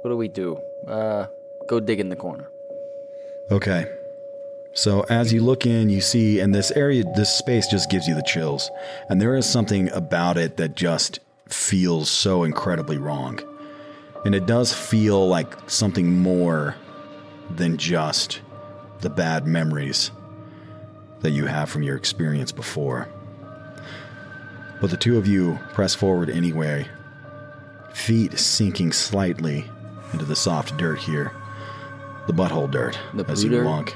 [0.00, 0.58] What do we do?
[0.88, 1.26] Uh,
[1.66, 2.48] go dig in the corner.
[3.50, 3.86] Okay.
[4.72, 8.14] So as you look in, you see, and this area, this space just gives you
[8.14, 8.70] the chills.
[9.10, 13.38] And there is something about it that just feels so incredibly wrong.
[14.24, 16.74] And it does feel like something more
[17.50, 18.40] than just
[19.00, 20.10] the bad memories
[21.20, 23.08] that you have from your experience before.
[24.82, 26.86] But the two of you press forward anyway,
[27.94, 29.64] feet sinking slightly
[30.12, 31.32] into the soft dirt here.
[32.26, 33.64] The butthole dirt, The as you dirt?
[33.64, 33.94] walk.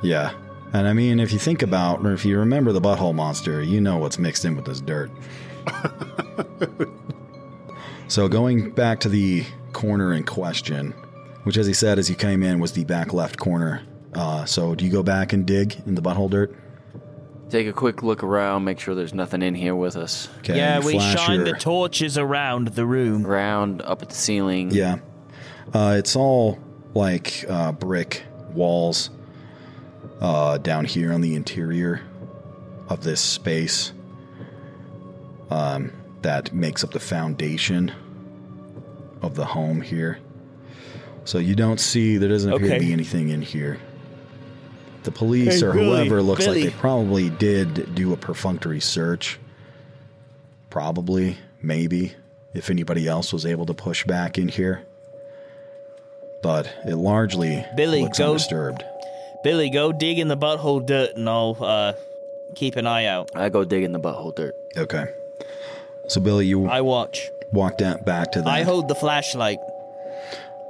[0.00, 0.32] Yeah.
[0.72, 3.80] And I mean, if you think about, or if you remember the butthole monster, you
[3.80, 5.10] know what's mixed in with this dirt.
[8.08, 10.92] so going back to the corner in question,
[11.44, 13.82] which, as he said, as you came in, was the back left corner.
[14.14, 16.54] Uh, so do you go back and dig in the butthole dirt?
[17.50, 20.28] Take a quick look around, make sure there's nothing in here with us.
[20.38, 23.26] Okay, yeah, we flash shine the torches around the room.
[23.26, 24.70] Around, up at the ceiling.
[24.70, 24.98] Yeah.
[25.72, 26.58] Uh, it's all
[26.94, 29.10] like uh, brick walls
[30.20, 32.02] uh, down here on the interior
[32.88, 33.92] of this space
[35.50, 37.92] um, that makes up the foundation
[39.22, 40.18] of the home here.
[41.24, 43.78] So you don't see, there doesn't appear to be anything in here.
[45.04, 46.64] The police Hey, or Billy, whoever looks Billy.
[46.64, 49.38] like they probably did do a perfunctory search.
[50.70, 52.12] Probably, maybe,
[52.52, 54.82] if anybody else was able to push back in here.
[56.42, 58.84] But it largely Billy, looks go- undisturbed.
[59.42, 61.92] Billy, go dig in the butthole dirt and I'll uh,
[62.54, 63.30] keep an eye out.
[63.34, 64.54] I go dig in the butthole dirt.
[64.76, 65.06] Okay.
[66.08, 67.28] So Billy, you I watch.
[67.52, 69.58] walk down back to the I hold the flashlight.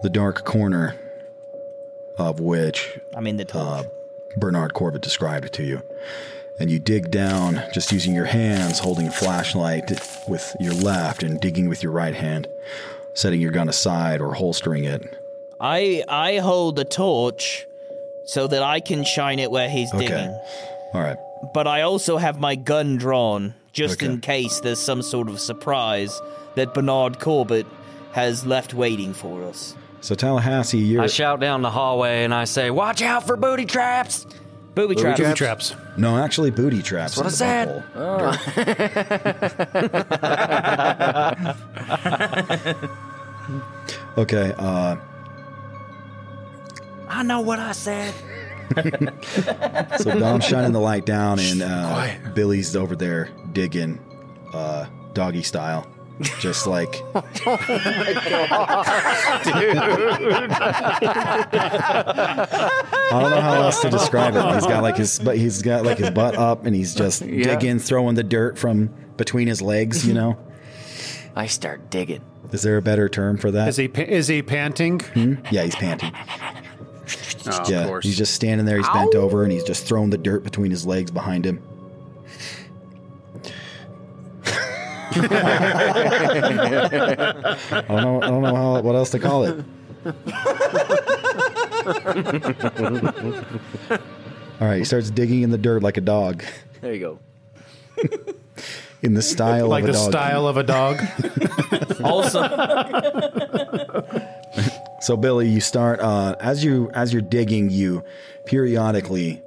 [0.02, 0.94] the dark corner
[2.18, 3.86] of which I'm in the torch.
[3.86, 3.88] uh,
[4.36, 5.82] Bernard Corbett described it to you.
[6.60, 9.90] And you dig down just using your hands, holding a flashlight
[10.28, 12.48] with your left and digging with your right hand,
[13.14, 15.02] setting your gun aside or holstering it.
[15.60, 17.64] I I hold the torch
[18.26, 20.06] so that I can shine it where he's Okay.
[20.08, 20.30] digging.
[20.94, 21.16] All right.
[21.54, 26.20] But I also have my gun drawn just in case there's some sort of surprise
[26.56, 27.66] that Bernard Corbett
[28.12, 29.76] has left waiting for us.
[30.00, 33.66] So Tallahassee, you're I shout down the hallway and I say, "Watch out for booty
[33.66, 34.26] traps!"
[34.74, 35.18] Booby, Booby traps.
[35.18, 35.38] traps?
[35.70, 35.74] traps.
[35.98, 37.16] No, actually, booty traps.
[37.16, 37.84] That's what in I said.
[37.94, 38.38] butthole.
[44.16, 44.52] Okay.
[44.58, 44.96] Uh,
[47.08, 48.12] I know what I said.
[49.98, 53.98] so Dom's shining the light down, and uh, Billy's over there digging,
[54.52, 55.86] uh, doggy style,
[56.40, 57.02] just like.
[61.80, 64.44] I don't know how else to describe it.
[64.54, 67.44] He's got like his, but he's got like his butt up, and he's just Yeah.
[67.54, 70.06] digging, throwing the dirt from between his legs.
[70.06, 70.38] You know.
[71.36, 72.22] I start digging.
[72.52, 73.68] Is there a better term for that?
[73.68, 75.00] Is he is he panting?
[75.00, 75.34] Hmm?
[75.50, 76.12] Yeah, he's panting.
[77.50, 78.04] Oh, yeah, of course.
[78.04, 78.76] he's just standing there.
[78.76, 81.62] He's bent over, and he's just throwing the dirt between his legs behind him.
[85.20, 85.24] I
[87.88, 88.22] don't know.
[88.22, 89.64] I don't know how, what else to call it.
[94.60, 96.44] All right, he starts digging in the dirt like a dog,
[96.80, 97.18] There you go.
[99.02, 100.10] in the style like of a the dog.
[100.10, 101.00] style of a dog.
[102.04, 102.42] Also,
[105.00, 108.04] So Billy, you start uh, as you as you're digging, you
[108.46, 109.42] periodically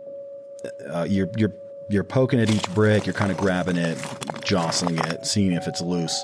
[0.89, 1.53] uh, you're you're
[1.91, 3.05] you're poking at each brick.
[3.05, 3.97] You're kind of grabbing it,
[4.43, 6.23] jostling it, seeing if it's loose.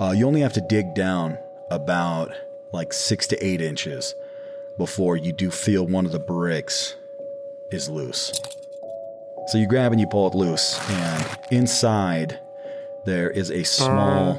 [0.00, 1.38] Uh, you only have to dig down
[1.70, 2.32] about
[2.72, 4.14] like six to eight inches
[4.78, 6.94] before you do feel one of the bricks
[7.70, 8.32] is loose.
[9.48, 12.38] So you grab and you pull it loose, and inside
[13.04, 14.34] there is a small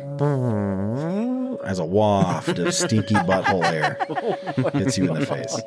[1.65, 3.97] has a waft of stinky butthole air
[4.71, 5.59] hits you in the face.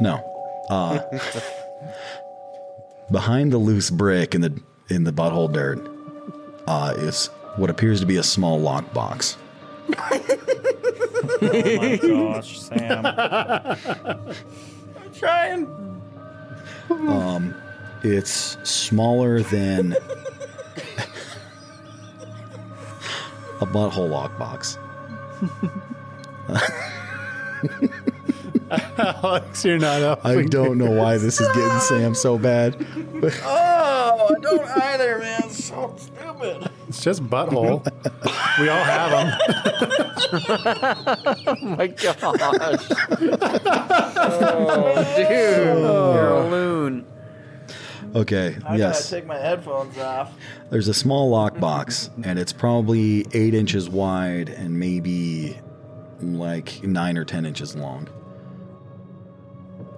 [0.00, 0.30] No.
[0.70, 1.00] Uh,
[3.10, 5.78] behind the loose brick in the in the butthole dirt
[6.66, 7.26] uh, is
[7.56, 9.36] what appears to be a small lockbox.
[11.42, 13.06] oh my gosh, Sam.
[13.06, 14.34] I'm
[15.14, 15.66] trying.
[16.90, 17.54] Um,
[18.02, 19.92] It's smaller than
[23.60, 24.76] a butthole lockbox.
[28.98, 30.24] Alex, you're not up.
[30.24, 32.78] I don't know why this is getting Sam so bad.
[33.20, 35.50] But Oh, I don't either, man.
[35.50, 36.70] So stupid.
[36.88, 37.84] It's just butthole.
[38.60, 39.38] we all have them.
[41.46, 42.18] oh my gosh.
[42.22, 42.34] oh,
[45.16, 45.26] dude.
[45.28, 46.14] Oh.
[46.14, 46.48] You're a oh.
[46.48, 47.06] loon.
[48.14, 49.00] okay, I yes.
[49.00, 50.32] gotta take my headphones off.
[50.70, 55.58] There's a small lockbox, and it's probably eight inches wide and maybe
[56.20, 58.08] like nine or ten inches long.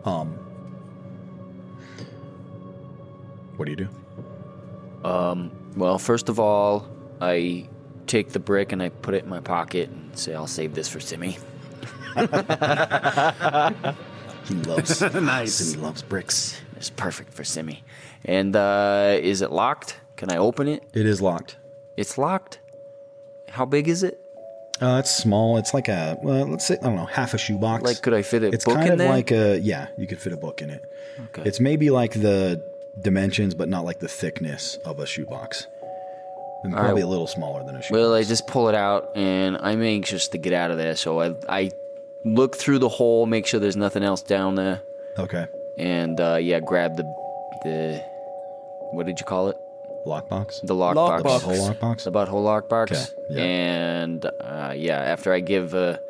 [0.06, 0.38] Um,
[3.56, 3.88] what do you do?
[5.06, 6.88] Um, well, first of all,
[7.20, 7.68] I
[8.06, 10.88] take the brick and I put it in my pocket and say, I'll save this
[10.88, 11.30] for Simmy.
[12.14, 12.22] he
[14.64, 15.54] loves Nice.
[15.54, 16.60] Simmy loves bricks.
[16.76, 17.82] It's perfect for Simmy.
[18.24, 19.96] And uh, is it locked?
[20.16, 20.88] Can I open it?
[20.94, 21.56] It is locked.
[21.96, 22.60] It's locked.
[23.48, 24.20] How big is it?
[24.80, 25.56] Uh, it's small.
[25.56, 27.82] It's like a well, let's say I don't know, half a shoebox.
[27.82, 28.54] Like, could I fit a book?
[28.54, 29.08] It's book kind in of there?
[29.08, 30.84] like a yeah, you could fit a book in it.
[31.26, 31.42] Okay.
[31.48, 32.62] It's maybe like the
[33.00, 35.66] dimensions, but not like the thickness of a shoebox.
[36.62, 37.90] And All probably a little smaller than a shoebox.
[37.90, 40.96] Well, I just pull it out, and I'm anxious to get out of there.
[40.96, 41.70] So I, I
[42.24, 44.82] look through the hole, make sure there's nothing else down there,
[45.18, 45.46] Okay.
[45.78, 47.04] and uh, yeah, grab the
[47.62, 48.02] the
[48.92, 49.56] what did you call it?
[50.06, 50.66] Lockbox.
[50.66, 51.22] The lockbox.
[51.22, 51.22] Lockbox.
[51.22, 52.04] The butthole lockbox?
[52.04, 52.92] The butthole lockbox.
[52.92, 53.42] Okay, yeah.
[53.42, 56.00] And uh, yeah, after I give a,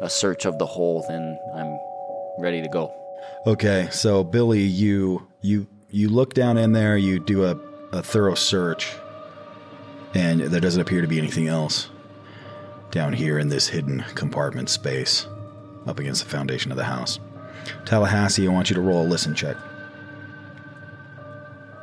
[0.00, 1.78] a search of the hole, then I'm
[2.42, 2.94] ready to go.
[3.46, 7.56] Okay, so Billy, you you you look down in there, you do a,
[7.92, 8.90] a thorough search,
[10.14, 11.90] and there doesn't appear to be anything else
[12.90, 15.26] down here in this hidden compartment space
[15.86, 17.18] up against the foundation of the house.
[17.84, 19.56] Tallahassee, I want you to roll a listen check.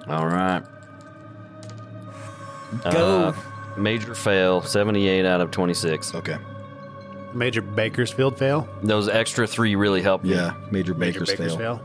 [0.07, 0.63] All right.
[2.84, 3.28] Go.
[3.30, 3.34] Uh,
[3.78, 6.15] major fail, 78 out of 26.
[6.15, 6.38] Okay.
[7.34, 8.67] Major Bakersfield fail.
[8.82, 10.32] Those extra three really helped me.
[10.32, 11.82] Yeah, major Major Baker's Baker's fail.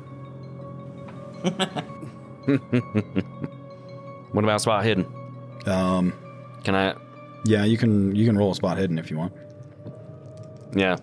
[2.46, 2.64] fail.
[4.32, 5.06] What about spot hidden?
[5.66, 6.12] Um,
[6.64, 6.94] Can I?
[7.44, 9.32] yeah, you can you can roll a spot hidden if you want.
[10.74, 10.96] Yeah.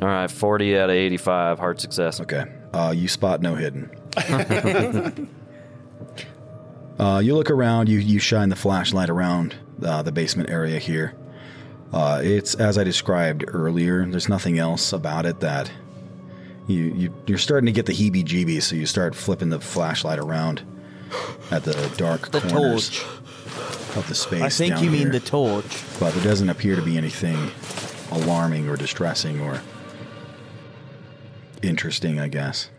[0.00, 2.20] All right, 40 out of 85, hard success.
[2.20, 2.44] Okay.
[2.72, 3.90] Uh, you spot no hidden.
[6.98, 7.88] Uh, you look around.
[7.88, 11.14] You you shine the flashlight around uh, the basement area here.
[11.92, 14.04] Uh, it's as I described earlier.
[14.06, 15.70] There's nothing else about it that
[16.66, 18.62] you you you're starting to get the heebie-jeebies.
[18.62, 20.62] So you start flipping the flashlight around
[21.50, 23.96] at the dark The corners torch.
[23.96, 24.42] of the space.
[24.42, 25.84] I think you mean the torch.
[26.00, 27.50] but there doesn't appear to be anything
[28.10, 29.60] alarming or distressing or
[31.62, 32.18] interesting.
[32.18, 32.70] I guess.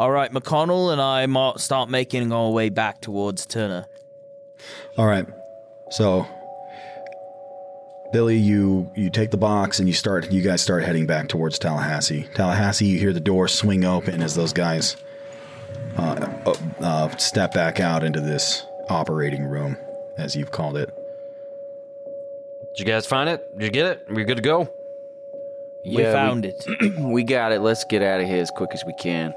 [0.00, 3.84] All right, McConnell and I might start making our way back towards Turner.
[4.96, 5.26] All right.
[5.90, 6.26] So,
[8.10, 10.32] Billy, you you take the box and you start.
[10.32, 12.26] You guys start heading back towards Tallahassee.
[12.34, 14.96] Tallahassee, you hear the door swing open as those guys
[15.98, 19.76] uh, uh, uh, step back out into this operating room,
[20.16, 20.88] as you've called it.
[22.74, 23.46] Did you guys find it?
[23.58, 24.06] Did you get it?
[24.08, 24.72] We good to go?
[25.84, 26.64] We found it.
[26.98, 27.60] we got it.
[27.60, 29.34] Let's get out of here as quick as we can.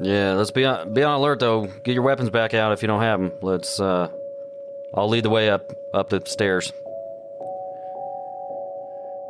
[0.00, 1.66] Yeah, let's be on, be on alert though.
[1.66, 3.32] Get your weapons back out if you don't have them.
[3.42, 3.80] Let's.
[3.80, 4.08] uh
[4.94, 6.72] I'll lead the way up up the stairs.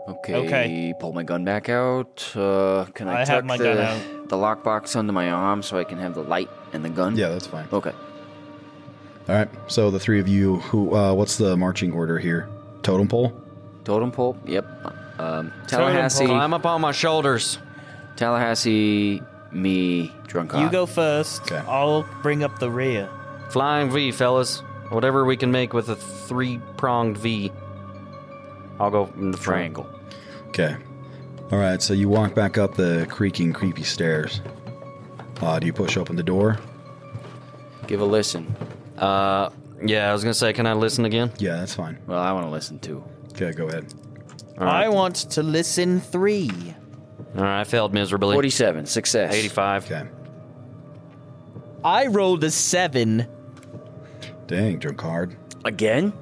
[0.09, 0.35] Okay.
[0.35, 0.95] Okay.
[0.99, 2.33] Pull my gun back out.
[2.35, 4.29] Uh, can I, I tuck have my the, gun out.
[4.29, 7.17] the lockbox under my arm so I can have the light and the gun?
[7.17, 7.69] Yeah, that's fine.
[7.73, 7.93] Okay.
[9.29, 9.49] All right.
[9.67, 12.49] So the three of you, who, uh, what's the marching order here?
[12.83, 13.39] Totem pole.
[13.85, 14.39] Totem pole.
[14.47, 14.67] Yep.
[15.19, 16.25] Um, Tallahassee.
[16.25, 17.59] Climb up on my shoulders.
[18.17, 19.21] Tallahassee.
[19.53, 20.13] Me.
[20.27, 20.53] Drunk.
[20.53, 21.43] You go first.
[21.43, 21.63] Okay.
[21.69, 23.09] I'll bring up the rear.
[23.51, 24.61] Flying V, fellas.
[24.91, 27.53] Whatever we can make with a three pronged V.
[28.81, 29.59] I'll go in the front.
[29.59, 29.87] Triangle.
[30.49, 30.77] Okay.
[31.51, 31.81] All right.
[31.83, 34.41] So you walk back up the creaking, creepy stairs.
[35.41, 36.59] Uh, do you push open the door?
[37.87, 38.55] Give a listen.
[38.97, 39.51] Uh,
[39.83, 41.31] yeah, I was gonna say, can I listen again?
[41.39, 41.99] Yeah, that's fine.
[42.07, 43.03] Well, I want to listen too.
[43.33, 43.87] Okay, go ahead.
[44.59, 46.51] I want to listen three.
[47.37, 48.35] All right, I failed miserably.
[48.35, 48.87] 47.
[48.87, 49.35] Success.
[49.35, 49.85] 85.
[49.85, 50.09] Okay.
[51.85, 53.27] I rolled a seven.
[54.47, 55.37] Dang, drunk hard.
[55.65, 56.13] Again?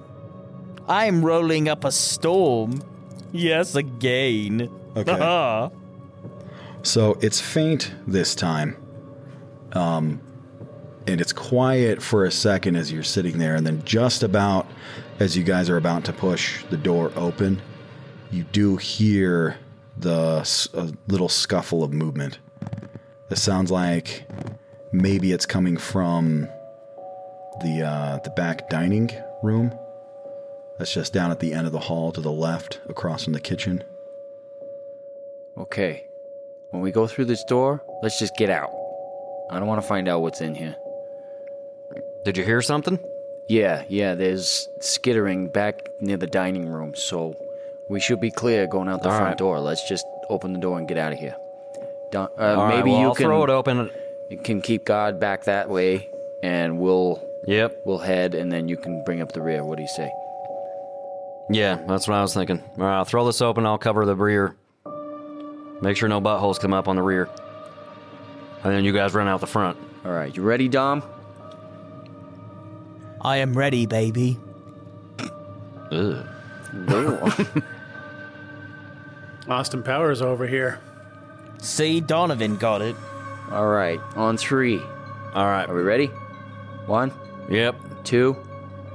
[0.88, 2.80] I'm rolling up a storm.
[3.32, 4.70] Yes, again.
[4.96, 5.70] Okay.
[6.82, 8.76] So it's faint this time.
[9.72, 10.20] Um,
[11.08, 14.68] and it's quiet for a second as you're sitting there, and then just about
[15.18, 17.60] as you guys are about to push the door open,
[18.30, 19.56] you do hear
[19.98, 22.38] the s- a little scuffle of movement.
[23.30, 24.24] It sounds like
[24.92, 26.48] maybe it's coming from
[27.62, 29.10] the uh, the back dining
[29.42, 29.72] room.
[30.78, 33.40] That's just down at the end of the hall to the left, across from the
[33.40, 33.82] kitchen.
[35.56, 36.06] Okay.
[36.70, 38.70] When we go through this door, let's just get out.
[39.50, 40.76] I don't want to find out what's in here.
[42.24, 42.98] Did you hear something?
[43.48, 47.34] Yeah, yeah, there's skittering back near the dining room, so
[47.88, 49.38] we should be clear going out the All front right.
[49.38, 49.60] door.
[49.60, 51.36] Let's just open the door and get out of here.
[52.10, 53.90] Don, uh, All right, maybe well, you I'll can throw it open.
[54.30, 56.08] You can keep God back that way,
[56.42, 59.64] and we'll yep we'll head, and then you can bring up the rear.
[59.64, 60.10] What do you say?
[61.48, 62.60] Yeah, that's what I was thinking.
[62.78, 63.66] All right, I'll throw this open.
[63.66, 64.56] I'll cover the rear.
[65.80, 67.28] Make sure no buttholes come up on the rear.
[68.64, 69.78] And then you guys run out the front.
[70.04, 71.04] All right, you ready, Dom?
[73.20, 74.38] I am ready, baby.
[75.92, 76.26] Ugh.
[79.48, 80.80] Austin Powers over here.
[81.58, 82.96] See, Donovan got it.
[83.50, 84.80] All right, on three.
[85.34, 85.68] All right.
[85.68, 86.06] Are we ready?
[86.86, 87.12] One.
[87.50, 87.76] Yep.
[88.04, 88.36] Two.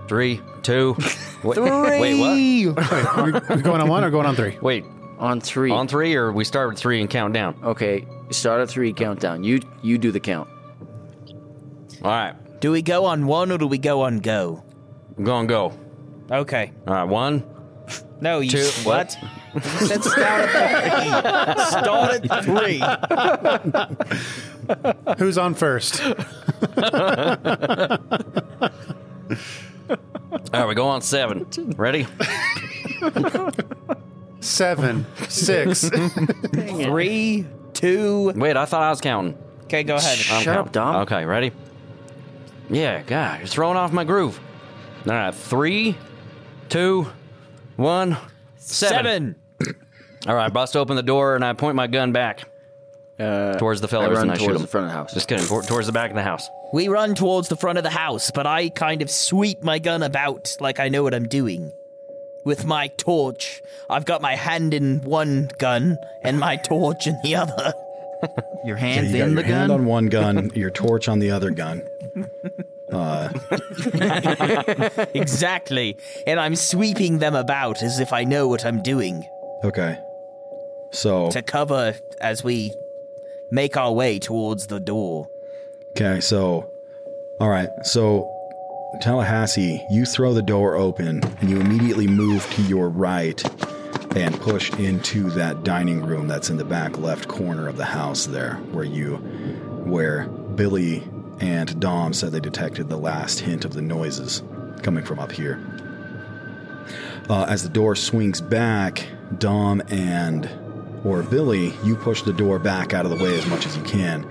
[0.07, 0.41] Three.
[0.63, 0.95] Two.
[1.43, 1.63] Wait, Three.
[1.63, 2.81] Wait, what?
[2.81, 4.57] Wait, are we, we going on one or going on three?
[4.61, 4.83] Wait.
[5.19, 5.71] On three.
[5.71, 7.55] On three, or we start with three and count down?
[7.63, 9.43] Okay, start at three, countdown.
[9.43, 10.49] You you do the count.
[12.03, 12.33] All right.
[12.59, 14.63] Do we go on one or do we go on go?
[15.17, 15.73] I'm going to go.
[16.31, 16.71] Okay.
[16.87, 17.03] All right.
[17.03, 17.43] One.
[18.19, 19.15] No, you Two- what?
[19.53, 19.65] What?
[19.65, 22.79] You said start at three.
[22.79, 22.85] Start
[23.87, 23.95] at
[25.07, 25.15] three.
[25.17, 26.01] Who's on first?
[29.91, 31.45] All right, we go on seven.
[31.75, 32.07] Ready?
[34.39, 35.89] Seven, six.
[36.53, 38.31] Three, two.
[38.35, 39.37] Wait, I thought I was counting.
[39.65, 40.17] Okay, go ahead.
[40.31, 40.71] I'm Shut up.
[40.71, 40.95] Dom.
[41.03, 41.51] Okay, ready?
[42.69, 44.39] Yeah, God, you're throwing off my groove.
[45.05, 45.95] All right, three,
[46.69, 47.07] two,
[47.75, 48.17] one,
[48.57, 48.95] seven.
[48.97, 49.35] Seven.
[50.27, 52.43] All right, bust open the door and I point my gun back
[53.19, 54.61] Uh, towards the I fellers run and I shoot towards them.
[54.63, 55.13] the front of the house.
[55.13, 56.49] Just kidding, tor- towards the back of the house.
[56.73, 60.03] We run towards the front of the house, but I kind of sweep my gun
[60.03, 61.71] about like I know what I'm doing.
[62.45, 67.35] With my torch, I've got my hand in one gun and my torch in the
[67.35, 67.73] other.
[68.65, 69.79] Your So hands you got in your the hand gun.
[69.81, 71.81] on one gun, your torch on the other gun.
[72.91, 73.29] Uh,
[75.13, 75.95] exactly.
[76.27, 79.25] And I'm sweeping them about as if I know what I'm doing
[79.63, 79.97] okay.
[80.91, 82.73] So to cover as we
[83.51, 85.29] make our way towards the door.
[85.91, 86.71] Okay, so,
[87.39, 88.29] all right, so
[89.01, 93.43] Tallahassee, you throw the door open and you immediately move to your right
[94.15, 98.25] and push into that dining room that's in the back left corner of the house
[98.25, 99.15] there, where you,
[99.85, 101.03] where Billy
[101.39, 104.43] and Dom said they detected the last hint of the noises
[104.83, 105.59] coming from up here.
[107.29, 110.49] Uh, as the door swings back, Dom and
[111.03, 113.83] or Billy, you push the door back out of the way as much as you
[113.83, 114.27] can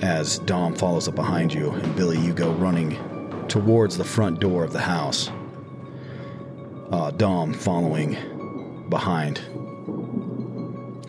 [0.00, 2.96] as Dom follows up behind you, and Billy, you go running
[3.48, 5.30] towards the front door of the house.
[6.90, 9.40] Uh, Dom following behind.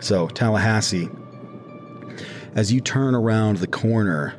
[0.00, 1.08] So, Tallahassee,
[2.54, 4.34] as you turn around the corner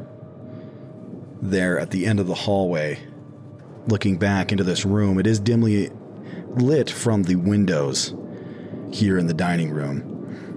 [1.42, 3.00] there at the end of the hallway,
[3.88, 5.90] looking back into this room, it is dimly
[6.56, 8.14] lit from the windows
[8.92, 10.11] here in the dining room.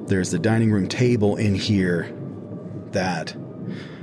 [0.06, 2.14] There's the dining room table in here
[2.92, 3.34] that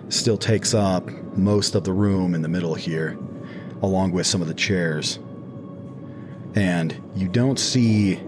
[0.09, 3.17] still takes up most of the room in the middle here,
[3.83, 5.19] along with some of the chairs.
[6.55, 8.19] And you don't see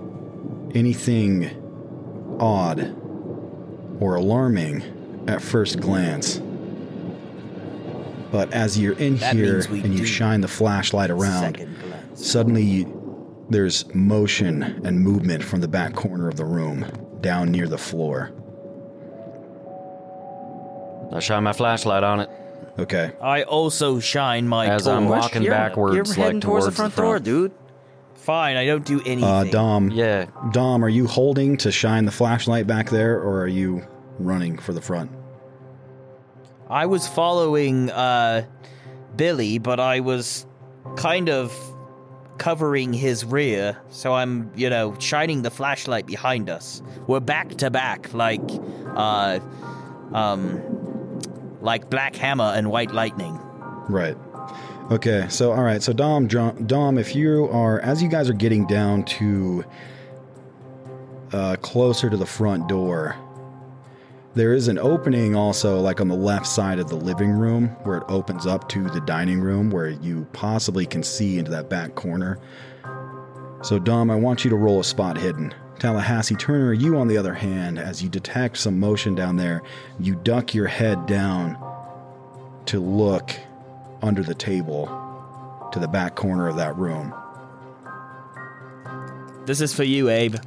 [0.75, 1.49] anything
[2.39, 2.95] odd
[3.99, 6.37] or alarming at first glance.
[8.31, 11.67] But as you're in That here and you shine the flashlight around,
[12.13, 12.87] suddenly
[13.49, 16.85] there's motion and movement from the back corner of the room
[17.23, 18.31] down near the floor.
[21.11, 22.29] I shine my flashlight on it
[22.79, 23.11] Okay.
[23.21, 25.21] I also shine my as I'm torch.
[25.21, 27.51] walking You're- backwards, You're heading like towards, towards the front door, dude.
[28.15, 29.23] Fine, I don't do anything.
[29.23, 29.91] Uh, Dom.
[29.91, 30.25] Yeah.
[30.53, 33.85] Dom, are you holding to shine the flashlight back there, or are you
[34.17, 35.11] running for the front?
[36.69, 38.45] I was following uh,
[39.17, 40.47] Billy, but I was
[40.95, 41.53] kind of
[42.37, 46.81] covering his rear, so I'm, you know, shining the flashlight behind us.
[47.07, 48.41] We're back to back, like,
[48.95, 49.39] uh,
[50.13, 50.61] um,
[51.61, 53.39] like Black Hammer and White Lightning.
[53.87, 54.17] Right.
[54.91, 55.27] Okay.
[55.29, 55.81] So, all right.
[55.81, 59.63] So, Dom, Dom, if you are, as you guys are getting down to
[61.31, 63.15] uh, closer to the front door,
[64.35, 67.97] there is an opening also, like on the left side of the living room, where
[67.97, 71.95] it opens up to the dining room, where you possibly can see into that back
[71.95, 72.39] corner.
[73.61, 75.53] So, Dom, I want you to roll a spot hidden.
[75.79, 79.61] Tallahassee Turner, you on the other hand, as you detect some motion down there,
[79.99, 81.57] you duck your head down
[82.65, 83.31] to look
[84.01, 84.87] under the table
[85.71, 87.13] to the back corner of that room.
[89.45, 90.37] This is for you, Abe.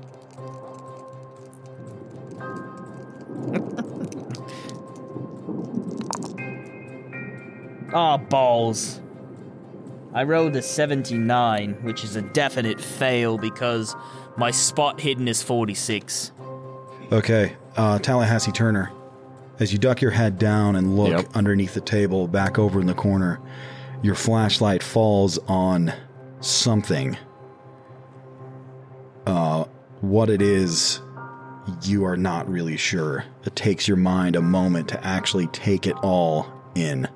[7.93, 9.01] Ah, balls.
[10.13, 13.95] I rolled a 79, which is a definite fail because
[14.37, 16.33] my spot hidden is 46.
[17.13, 18.91] Okay, uh, Tallahassee Turner,
[19.61, 22.95] as you duck your head down and look underneath the table, back over in the
[22.95, 23.41] corner,
[24.03, 25.93] your flashlight falls on
[26.41, 27.17] something.
[29.27, 29.65] Uh,
[30.01, 31.01] what it is,
[31.83, 33.25] you are not really sure.
[33.45, 37.09] It takes your mind a moment to actually take it all in.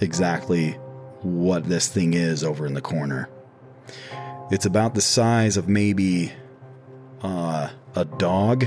[0.00, 0.72] Exactly
[1.22, 3.28] what this thing is over in the corner.
[4.50, 6.32] It's about the size of maybe
[7.22, 8.66] uh, a dog.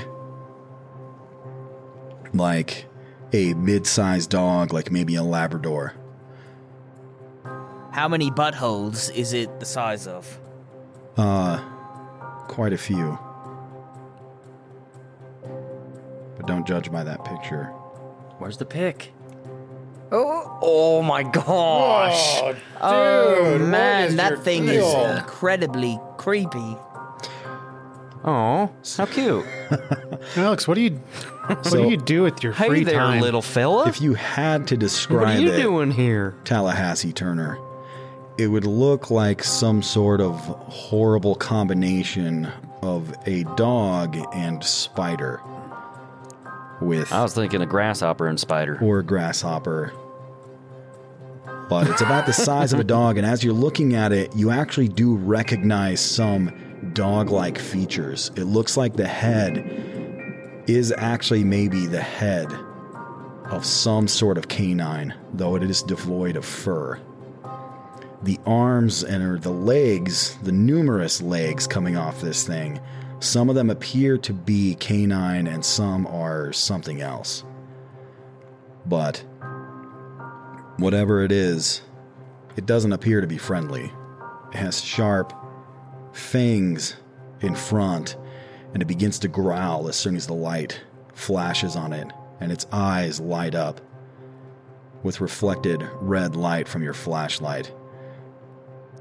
[2.34, 2.86] Like
[3.34, 5.94] a mid sized dog, like maybe a Labrador.
[7.92, 10.40] How many buttholes is it the size of?
[11.18, 11.60] Uh,
[12.48, 13.20] quite a few.
[16.38, 17.66] But don't judge by that picture.
[18.38, 19.14] Where's the pick?
[20.12, 22.42] Oh, oh my gosh.
[22.42, 24.86] Oh, Oh, dude, man, that thing deal?
[24.86, 26.76] is incredibly creepy.
[28.24, 29.46] Oh, how cute.
[30.36, 30.92] Alex, what do you
[31.48, 33.22] what So- do you do with your Hey free there, time?
[33.22, 33.88] little fella.
[33.88, 36.36] If you had to describe What are you it, doing here?
[36.44, 37.58] Tallahassee Turner,
[38.38, 42.48] it would look like some sort of horrible combination
[42.84, 45.40] of a dog and spider.
[46.82, 48.78] With I was thinking a grasshopper and spider.
[48.82, 49.94] or a grasshopper.
[51.70, 54.52] But it's about the size of a dog, and as you're looking at it, you
[54.52, 56.52] actually do recognize some
[56.94, 58.30] dog like features.
[58.36, 62.52] It looks like the head is actually maybe the head
[63.46, 67.00] of some sort of canine, though it is devoid of fur.
[68.24, 72.80] The arms and or the legs, the numerous legs coming off this thing,
[73.22, 77.46] some of them appear to be canine and some are something else.
[78.86, 79.24] But
[80.78, 81.84] whatever it is,
[82.56, 83.92] it doesn't appear to be friendly.
[84.52, 85.34] It has sharp
[86.14, 86.96] fangs
[87.42, 88.18] in front,
[88.74, 90.82] and it begins to growl as soon as the light
[91.14, 93.80] flashes on it, and its eyes light up
[95.04, 97.72] with reflected red light from your flashlight.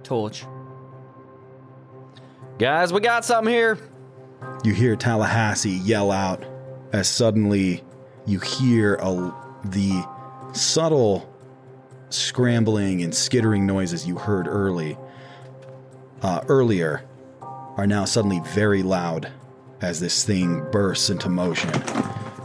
[0.02, 0.44] Torch.
[2.58, 3.78] Guys, we got something here.
[4.64, 6.44] You hear Tallahassee yell out
[6.92, 7.82] as suddenly
[8.26, 9.34] you hear a,
[9.64, 10.04] the
[10.52, 11.26] subtle
[12.10, 14.98] scrambling and skittering noises you heard early
[16.22, 17.04] uh, earlier
[17.76, 19.30] are now suddenly very loud
[19.80, 21.70] as this thing bursts into motion.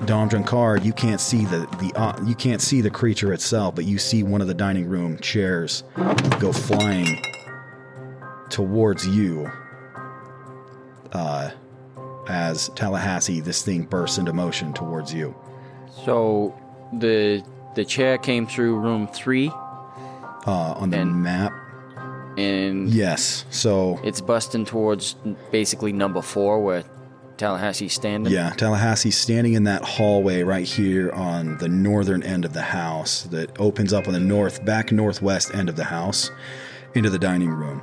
[0.06, 3.86] Dom Drinkard, you can't see the the uh, you can't see the creature itself, but
[3.86, 5.84] you see one of the dining room chairs
[6.40, 7.22] go flying
[8.50, 9.50] towards you.
[11.12, 11.52] Uh,
[12.28, 15.36] as Tallahassee, this thing bursts into motion towards you.
[16.06, 16.56] So
[16.94, 17.44] the
[17.76, 19.52] the chair came through room three.
[20.48, 21.52] Uh, on the map.
[22.38, 23.46] And Yes.
[23.50, 25.16] So it's busting towards
[25.52, 26.84] basically number four where
[27.38, 28.32] Tallahassee's standing.
[28.32, 33.24] Yeah, Tallahassee's standing in that hallway right here on the northern end of the house
[33.24, 36.32] that opens up on the north, back northwest end of the house
[36.94, 37.82] into the dining room.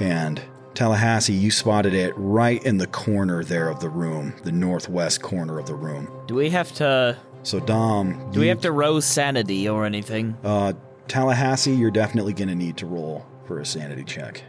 [0.00, 0.40] And
[0.76, 5.58] Tallahassee, you spotted it right in the corner there of the room, the northwest corner
[5.58, 6.06] of the room.
[6.26, 7.16] Do we have to?
[7.42, 10.36] So Dom, Do we you- have to rose sanity or anything?
[10.44, 10.74] Uh,
[11.08, 14.42] Tallahassee, you're definitely going to need to roll for a sanity check.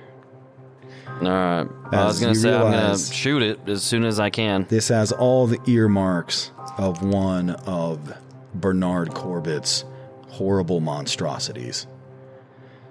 [1.22, 1.68] All right.
[1.92, 4.04] I was As going you to say I'm going realize- to shoot it as soon
[4.04, 4.66] as I can.
[4.70, 8.14] This has all the earmarks of one of
[8.54, 9.86] Bernard Corbett's
[10.30, 11.88] horrible monstrosities.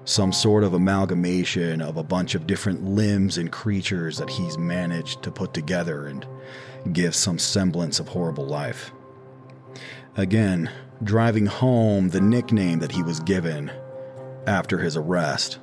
[0.07, 5.23] Some sort of amalgamation of a bunch of different limbs and creatures that he's managed
[5.25, 6.25] to put together and
[6.93, 8.93] give some semblance of horrible life.
[10.17, 10.71] Again,
[11.03, 13.71] driving home the nickname that he was given
[14.47, 15.59] after his arrest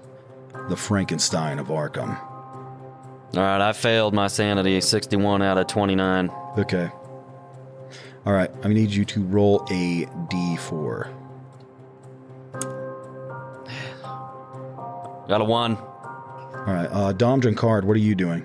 [0.69, 2.19] the Frankenstein of Arkham.
[3.35, 6.29] All right, I failed my sanity 61 out of 29.
[6.57, 6.91] Okay.
[8.25, 11.22] All right, I need you to roll a d4.
[15.27, 15.77] Got a 1.
[15.77, 18.43] All right, uh, Dom Drinkard, what are you doing?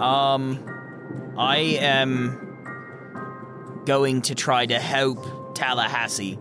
[0.00, 6.38] Um, I am going to try to help Tallahassee.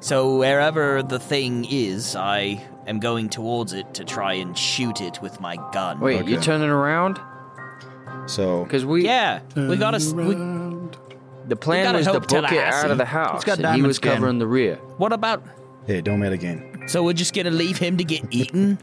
[0.00, 5.20] So wherever the thing is, I am going towards it to try and shoot it
[5.20, 5.98] with my gun.
[6.00, 7.18] Wait, you're turning around?
[8.26, 9.96] So, Because we yeah, we gotta.
[9.96, 10.34] s- We,
[11.46, 12.84] The plan gotta was to help book it Tallahassee.
[12.84, 14.12] out of the He's house, got and he diamond was skin.
[14.14, 14.76] covering the rear.
[14.96, 15.42] What about?
[15.86, 16.88] Hey, don't metagame.
[16.90, 18.78] So we're just gonna leave him to get eaten?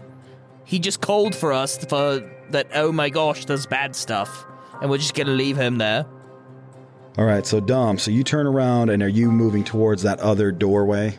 [0.65, 2.67] he just called for us for that.
[2.73, 4.45] Oh my gosh, there's bad stuff,
[4.81, 6.05] and we're just gonna leave him there.
[7.17, 10.51] All right, so Dom, so you turn around and are you moving towards that other
[10.51, 11.15] doorway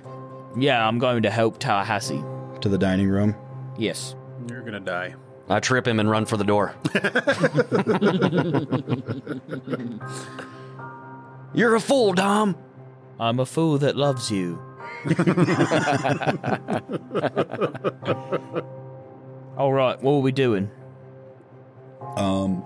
[0.57, 2.21] Yeah, I'm going to help Tallahassee.
[2.63, 3.37] to the dining room?
[3.79, 4.17] Yes.
[4.49, 5.15] You're gonna die.
[5.49, 6.75] I trip him and run for the door.
[11.55, 12.57] You're a fool, Dom.
[13.21, 14.61] I'm a fool that loves you.
[19.57, 20.71] All right, what are we doing?
[22.17, 22.65] Um.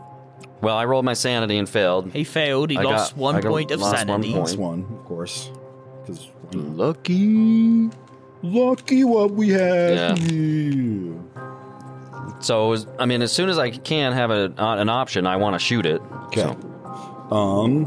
[0.61, 2.11] Well, I rolled my sanity and failed.
[2.13, 2.71] He failed.
[2.71, 4.33] He I lost got- one I got- point of lost sanity.
[4.33, 4.89] One That's point.
[4.89, 5.51] one, of course.
[6.07, 7.91] 'Cause- Lucky.
[8.43, 10.19] Lucky what we have.
[10.19, 11.13] Yeah.
[12.41, 15.37] So, as- I mean, as soon as I can have a, uh, an option, I
[15.37, 16.01] want to shoot it.
[16.27, 16.55] Okay.
[17.31, 17.87] Um,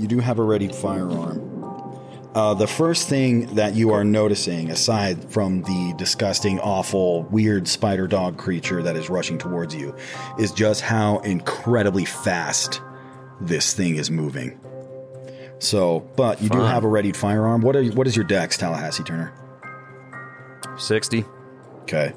[0.00, 1.55] you do have a ready firearm.
[2.36, 8.06] Uh, the first thing that you are noticing, aside from the disgusting, awful, weird spider
[8.06, 9.96] dog creature that is rushing towards you,
[10.38, 12.82] is just how incredibly fast
[13.40, 14.60] this thing is moving.
[15.60, 17.62] So, but you do have a readied firearm.
[17.62, 19.32] What are you, what is your dex, Tallahassee Turner?
[20.76, 21.24] 60.
[21.84, 22.12] Okay.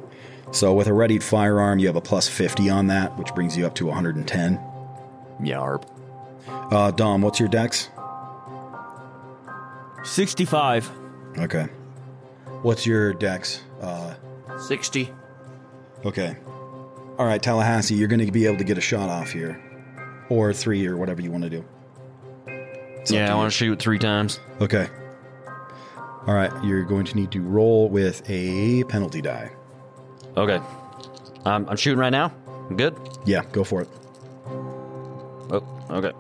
[0.51, 3.65] So with a readied firearm, you have a plus 50 on that, which brings you
[3.65, 4.57] up to 110.
[5.39, 5.89] Yarp.
[6.45, 7.89] Uh, Dom, what's your dex?
[10.04, 10.91] 65.
[11.38, 11.68] Okay.
[12.62, 13.62] What's your dex?
[13.82, 14.16] Uh,
[14.58, 15.10] 60.
[16.06, 16.36] okay.
[17.18, 19.62] All right, Tallahassee, you're going to be able to get a shot off here.
[20.30, 21.66] Or three, or whatever you want to do.
[22.47, 23.38] It's up Yeah, to I you.
[23.38, 24.39] want to shoot three times.
[24.62, 24.88] Okay.
[26.28, 29.52] All right, you're going to need to roll with a penalty die.
[30.38, 30.62] Okay.
[31.45, 32.32] Um, I'm shooting right now.
[32.70, 32.95] I'm good.
[33.26, 33.89] Yeah, go for it.
[35.52, 36.12] Oh, okay.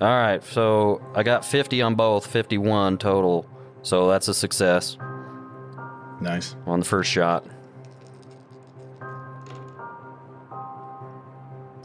[0.00, 3.46] All right, so I got 50 on both, 51 total.
[3.82, 4.96] So that's a success
[6.20, 6.56] Nice.
[6.66, 7.46] on the first shot.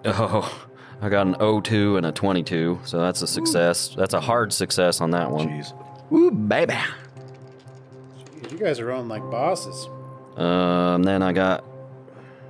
[0.05, 0.67] Oh,
[1.01, 3.93] I got an 02 and a 22, so that's a success.
[3.97, 5.49] That's a hard success on that one.
[5.49, 5.73] Jeez.
[6.11, 6.73] Ooh, baby.
[8.49, 9.87] You guys are rolling like bosses.
[10.37, 11.63] Um, then I got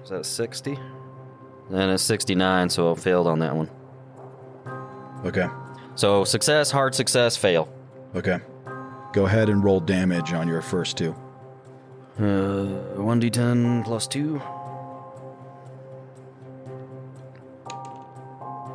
[0.03, 0.77] is that 60?
[1.69, 3.69] Then it's 69, so I failed on that one.
[5.25, 5.47] Okay.
[5.95, 7.67] So success, hard success, fail.
[8.15, 8.39] Okay.
[9.11, 11.15] Go ahead and roll damage on your first two.
[12.17, 12.67] Uh,
[12.97, 14.41] 1d10 plus 2.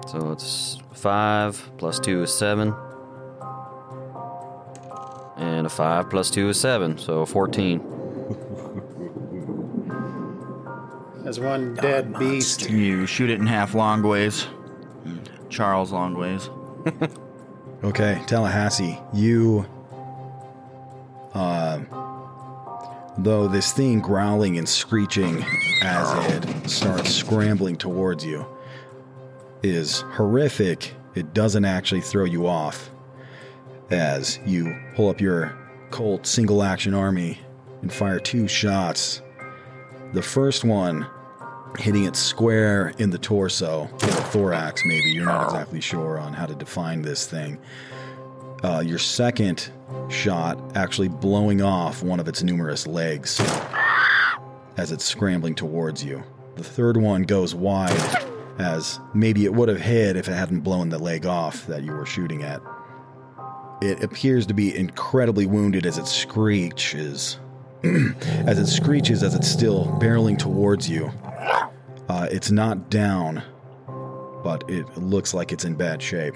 [0.09, 2.75] So it's 5 plus 2 is 7.
[5.37, 7.81] And a 5 plus 2 is 7, so 14.
[11.27, 12.71] As one dead beast.
[12.71, 14.47] You shoot it in half long ways.
[15.55, 16.51] Charles Longways.
[17.85, 19.67] Okay, Tallahassee, you.
[21.35, 21.81] Uh,
[23.19, 25.45] though this thing growling and screeching
[25.83, 28.47] as it starts scrambling towards you
[29.63, 32.89] is horrific, it doesn't actually throw you off.
[33.91, 35.55] As you pull up your
[35.91, 37.39] Colt single action army
[37.83, 39.21] and fire two shots.
[40.15, 41.07] The first one
[41.79, 45.11] hitting it square in the torso, or the thorax, maybe.
[45.11, 47.59] You're not exactly sure on how to define this thing.
[48.63, 49.71] Uh, your second
[50.09, 53.41] shot actually blowing off one of its numerous legs
[54.77, 56.23] as it's scrambling towards you.
[56.57, 58.01] The third one goes wide,
[58.59, 61.93] as maybe it would have hit if it hadn't blown the leg off that you
[61.93, 62.63] were shooting at.
[63.83, 67.39] It appears to be incredibly wounded as it screeches.
[68.47, 71.11] as it screeches as it's still barreling towards you.
[72.09, 73.43] Uh, it's not down,
[74.43, 76.35] but it looks like it's in bad shape.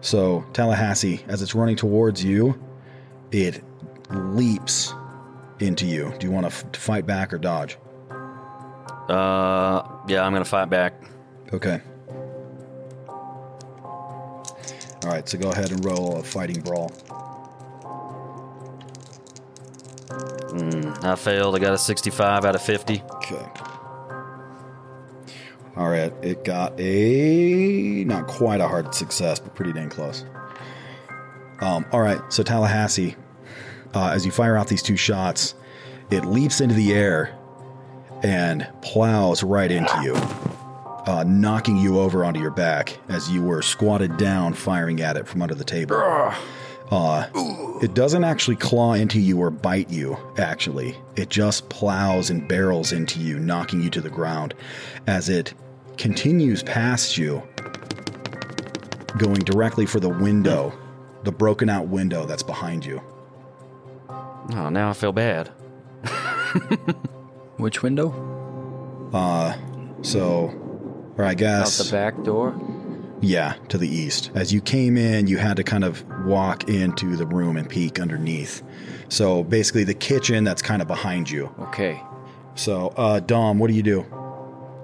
[0.00, 2.60] So, Tallahassee, as it's running towards you,
[3.32, 3.62] it
[4.10, 4.94] leaps
[5.58, 6.12] into you.
[6.18, 7.78] Do you want to f- to fight back or dodge?
[9.08, 11.02] Uh, yeah, I'm gonna fight back.
[11.52, 11.80] Okay.
[15.04, 16.90] All right, so go ahead and roll a fighting brawl.
[20.50, 21.56] Mm, I failed.
[21.56, 23.02] I got a 65 out of 50.
[23.14, 23.46] Okay.
[25.76, 30.24] All right, it got a not quite a hard success, but pretty dang close.
[31.60, 33.14] Um, all right, so Tallahassee,
[33.94, 35.54] uh, as you fire out these two shots,
[36.10, 37.36] it leaps into the air
[38.22, 40.14] and plows right into you,
[41.12, 45.28] uh, knocking you over onto your back as you were squatted down, firing at it
[45.28, 45.96] from under the table.
[46.90, 47.26] Uh,
[47.82, 50.96] it doesn't actually claw into you or bite you, actually.
[51.16, 54.54] It just plows and barrels into you, knocking you to the ground.
[55.06, 55.54] As it
[55.98, 57.42] continues past you,
[59.18, 60.72] going directly for the window,
[61.24, 63.00] the broken out window that's behind you.
[64.08, 65.48] Oh, now I feel bad.
[67.56, 69.10] Which window?
[69.12, 69.56] Uh,
[70.02, 70.54] so,
[71.16, 71.80] or I guess.
[71.80, 72.52] Out the back door?
[73.22, 74.30] Yeah, to the east.
[74.34, 77.98] As you came in, you had to kind of walk into the room and peek
[77.98, 78.62] underneath.
[79.08, 81.54] So basically, the kitchen that's kind of behind you.
[81.58, 82.00] Okay.
[82.54, 84.00] So, uh, Dom, what do you do?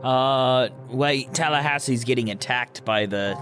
[0.02, 3.34] Uh, wait, Tallahassee's getting attacked by the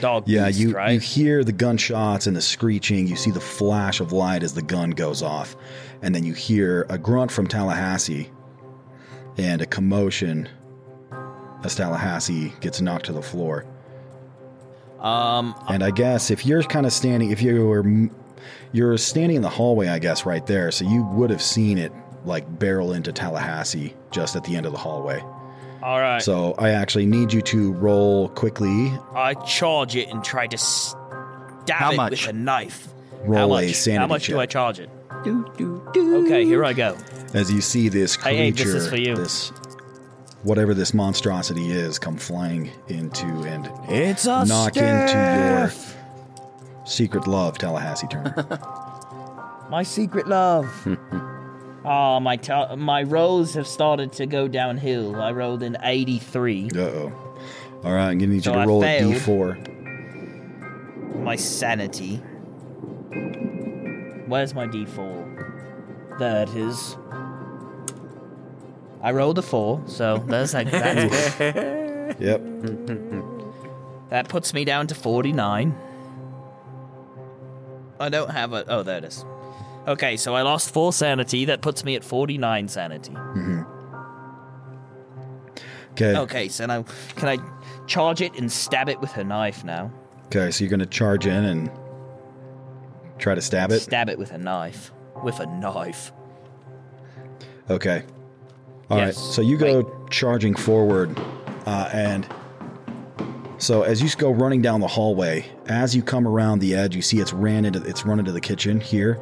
[0.00, 0.92] dog Yeah, beast, you, right?
[0.92, 3.06] you hear the gunshots and the screeching.
[3.06, 5.56] You see the flash of light as the gun goes off.
[6.02, 8.30] And then you hear a grunt from Tallahassee
[9.38, 10.48] and a commotion
[11.64, 13.64] as Tallahassee gets knocked to the floor.
[15.00, 17.84] Um, And I guess if you're kind of standing, if you were,
[18.72, 21.92] you're standing in the hallway, I guess right there, so you would have seen it
[22.24, 25.20] like barrel into Tallahassee just at the end of the hallway.
[25.82, 26.20] all right.
[26.22, 28.92] So I actually need you to roll quickly.
[29.14, 30.96] I charge it and try to stab
[31.70, 32.10] How it much?
[32.26, 32.88] with a knife.
[33.24, 33.74] Roll How a much?
[33.74, 34.40] sanity How much do.
[34.40, 34.90] I charge it?
[35.24, 36.24] Do, do, do.
[36.26, 36.96] Okay, here I go.
[37.34, 39.14] as you see this creature, Hey, hey, this is for you.
[39.16, 39.52] this
[40.46, 45.10] whatever this monstrosity is, come flying into and It's a knock staff.
[45.10, 45.72] into your
[46.86, 48.34] secret love, Tallahassee Turner.
[49.70, 50.66] My secret love.
[51.84, 55.16] oh, my ta- my rolls have started to go downhill.
[55.20, 56.70] I rolled an 83.
[56.72, 57.12] Uh oh.
[57.82, 61.18] All right, I'm gonna need So you to I roll a d4.
[61.22, 62.18] My sanity.
[64.28, 66.18] Where's my d4?
[66.20, 66.96] There it is.
[69.06, 71.38] I rolled a 4, so there's like that's
[72.20, 72.42] Yep.
[74.10, 75.72] That puts me down to 49.
[78.00, 78.64] I don't have a.
[78.66, 79.24] Oh, there it is.
[79.86, 81.44] Okay, so I lost 4 sanity.
[81.44, 83.12] That puts me at 49 sanity.
[83.12, 83.62] hmm
[85.92, 86.16] Okay.
[86.16, 86.82] Okay, so now
[87.14, 87.38] can I
[87.86, 89.92] charge it and stab it with a knife now?
[90.26, 91.70] Okay, so you're gonna charge in and
[93.18, 93.78] try to stab it.
[93.82, 94.90] Stab it with a knife.
[95.22, 96.10] With a knife.
[97.70, 98.02] Okay.
[98.90, 99.06] All right.
[99.06, 99.18] Yes.
[99.18, 101.18] So you go charging forward,
[101.66, 102.26] uh, and
[103.58, 107.02] so as you go running down the hallway, as you come around the edge, you
[107.02, 109.20] see it's ran into it's run into the kitchen here,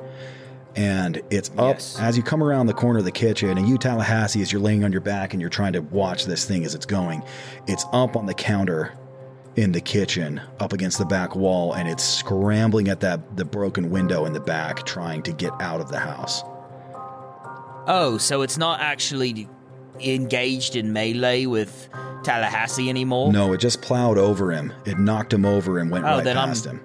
[0.77, 4.43] and it's up as you come around the corner of the kitchen, and you Tallahassee,
[4.43, 6.87] as you're laying on your back and you're trying to watch this thing as it's
[6.87, 7.23] going,
[7.67, 8.93] it's up on the counter
[9.57, 13.89] in the kitchen up against the back wall and it's scrambling at that the broken
[13.89, 16.43] window in the back trying to get out of the house
[17.87, 19.49] Oh, so it's not actually
[20.01, 21.89] engaged in melee with
[22.23, 23.33] Tallahassee anymore?
[23.33, 24.73] No, it just plowed over him.
[24.87, 26.81] It knocked him over and went Oh, right then I'm- past him.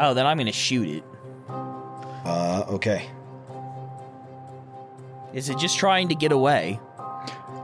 [0.00, 1.04] Oh, then I'm gonna shoot it.
[1.48, 3.08] Uh, okay.
[5.32, 6.80] Is it just trying to get away?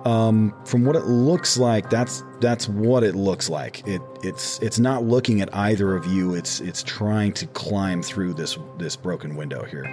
[0.05, 3.87] Um, from what it looks like, that's that's what it looks like.
[3.89, 6.35] It it's it's not looking at either of you.
[6.35, 9.85] It's it's trying to climb through this this broken window here,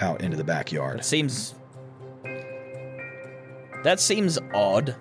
[0.00, 1.00] out into the backyard.
[1.00, 1.54] It seems.
[3.84, 4.96] That seems odd.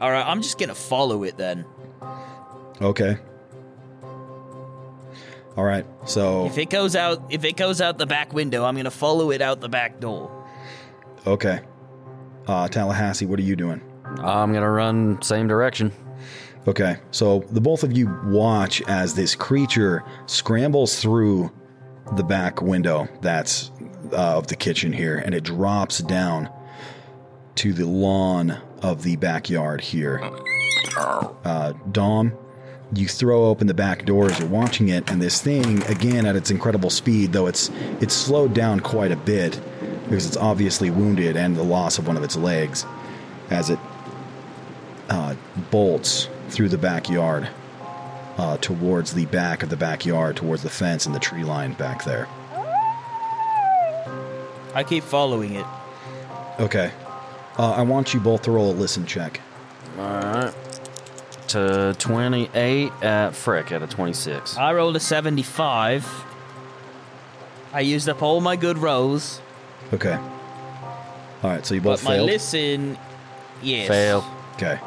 [0.00, 1.64] Alright, I'm just gonna follow it then.
[2.80, 3.16] Okay.
[5.56, 5.86] All right.
[6.06, 9.30] So If it goes out if it goes out the back window, I'm gonna follow
[9.30, 10.30] it out the back door.
[11.26, 11.60] okay.
[12.48, 13.80] Uh, Tallahassee, what are you doing?
[14.18, 15.92] I'm gonna run same direction.
[16.66, 21.52] Okay, so the both of you watch as this creature scrambles through
[22.16, 23.70] the back window that's
[24.12, 26.50] uh, of the kitchen here, and it drops down
[27.54, 30.20] to the lawn of the backyard here.
[30.96, 32.32] Uh, Dom,
[32.94, 36.36] you throw open the back door as you're watching it, and this thing, again at
[36.36, 39.60] its incredible speed, though it's it's slowed down quite a bit
[40.04, 42.84] because it's obviously wounded and the loss of one of its legs,
[43.50, 43.78] as it
[45.08, 45.34] uh,
[45.70, 47.48] bolts through the backyard
[48.38, 52.04] uh, towards the back of the backyard, towards the fence and the tree line back
[52.04, 52.28] there.
[54.74, 55.66] I keep following it.
[56.58, 56.90] Okay.
[57.58, 59.40] Uh, I want you both to roll a listen check.
[59.98, 60.54] Alright.
[61.48, 64.56] To 28 at Frick at a 26.
[64.56, 66.24] I rolled a 75.
[67.74, 69.40] I used up all my good rolls.
[69.92, 70.14] Okay.
[70.14, 72.26] All right, so you both But my failed.
[72.30, 72.98] listen.
[73.62, 73.88] Yes.
[73.88, 74.24] Fail.
[74.54, 74.78] Okay.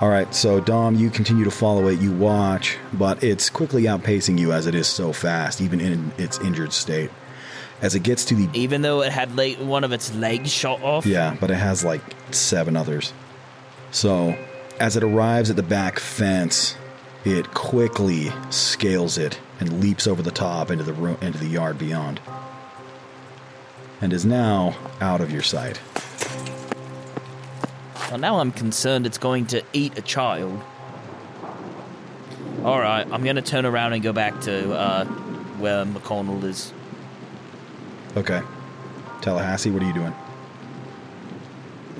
[0.00, 2.00] All right, so Dom, you continue to follow it.
[2.00, 6.38] You watch, but it's quickly outpacing you as it is so fast, even in its
[6.40, 7.10] injured state.
[7.80, 10.82] As it gets to the Even though it had like one of its legs shot
[10.82, 11.06] off.
[11.06, 13.12] Yeah, but it has like seven others.
[13.92, 14.36] So,
[14.80, 16.76] as it arrives at the back fence,
[17.24, 21.78] it quickly scales it and leaps over the top into the room, into the yard
[21.78, 22.20] beyond,
[24.00, 25.80] and is now out of your sight.
[28.14, 30.62] Well, now I'm concerned it's going to eat a child.
[32.62, 35.04] All right, I'm going to turn around and go back to uh,
[35.58, 36.72] where McConnell is.
[38.16, 38.40] Okay.
[39.20, 40.14] Tallahassee, what are you doing?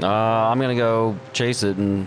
[0.00, 2.06] Uh, I'm gonna go chase it and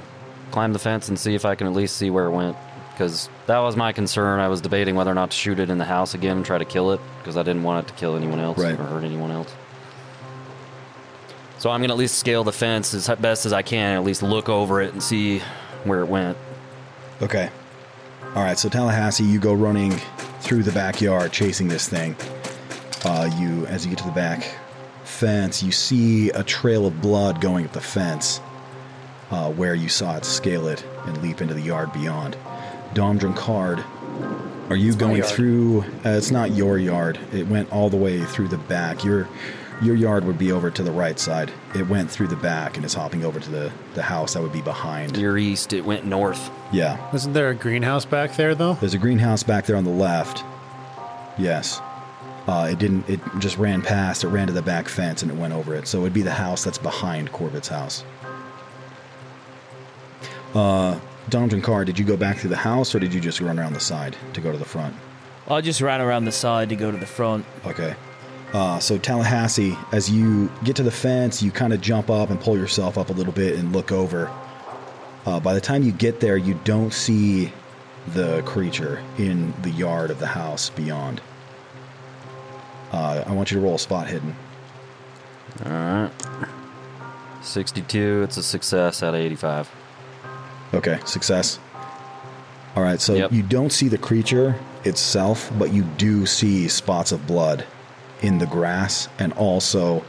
[0.51, 2.55] climb the fence and see if I can at least see where it went.
[2.93, 4.39] Because that was my concern.
[4.39, 6.57] I was debating whether or not to shoot it in the house again and try
[6.57, 8.79] to kill it because I didn't want it to kill anyone else Right.
[8.79, 9.53] or hurt anyone else.
[11.59, 14.21] So I'm gonna at least scale the fence as best as I can, at least
[14.21, 15.39] look over it and see
[15.83, 16.37] where it went.
[17.21, 17.49] Okay.
[18.35, 19.91] All right, so Tallahassee, you go running
[20.41, 22.15] through the backyard chasing this thing.
[23.03, 24.43] Uh, you, as you get to the back
[25.03, 28.39] fence, you see a trail of blood going up the fence
[29.31, 32.37] uh, where you saw it scale it and leap into the yard beyond.
[32.93, 33.83] Dom Drinkard,
[34.69, 35.81] are you my going through?
[36.05, 37.19] Uh, it's not your yard.
[37.33, 39.03] It went all the way through the back.
[39.03, 39.27] Your
[39.81, 41.51] your yard would be over to the right side.
[41.75, 44.53] It went through the back and is hopping over to the, the house that would
[44.53, 45.17] be behind.
[45.17, 46.49] Your east, it went north.
[46.71, 47.13] Yeah.
[47.13, 48.73] Isn't there a greenhouse back there though?
[48.73, 50.43] There's a greenhouse back there on the left.
[51.37, 51.79] Yes.
[52.47, 53.07] Uh, it didn't.
[53.09, 54.23] It just ran past.
[54.23, 55.85] It ran to the back fence and it went over it.
[55.85, 58.03] So it'd be the house that's behind Corbett's house.
[60.55, 60.97] Uh,
[61.29, 63.73] Donovan Carr, did you go back through the house or did you just run around
[63.73, 64.95] the side to go to the front?
[65.49, 67.45] I just ran around the side to go to the front.
[67.65, 67.95] Okay.
[68.53, 72.39] Uh, so Tallahassee, as you get to the fence, you kind of jump up and
[72.39, 74.31] pull yourself up a little bit and look over.
[75.25, 77.51] Uh, by the time you get there, you don't see
[78.13, 81.21] the creature in the yard of the house beyond.
[82.93, 84.33] Uh, I want you to roll a spot hidden.
[85.65, 86.11] All right.
[87.41, 88.21] 62.
[88.23, 89.69] It's a success out of 85.
[90.73, 91.59] Okay, success.
[92.75, 93.31] All right, so Yep.
[93.33, 97.65] you don't see the creature itself, but you do see spots of blood
[98.21, 100.03] in the grass and also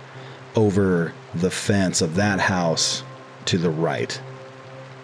[0.57, 3.03] over the fence of that house
[3.47, 4.21] to the right.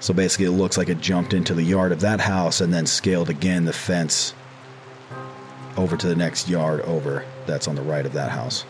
[0.01, 2.87] So basically, it looks like it jumped into the yard of that house and then
[2.87, 4.35] scaled again the fence
[5.77, 8.65] over to the next yard over that's on the right of that house.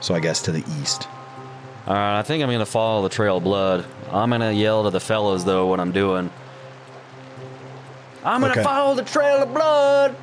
[0.00, 1.08] So I guess to the east.
[1.86, 3.84] All right, I think I'm going to follow the trail of blood.
[4.10, 6.30] I'm going to yell to the fellows, though, what I'm doing.
[8.24, 8.66] I'm going to Okay.
[8.66, 10.14] follow the trail of blood.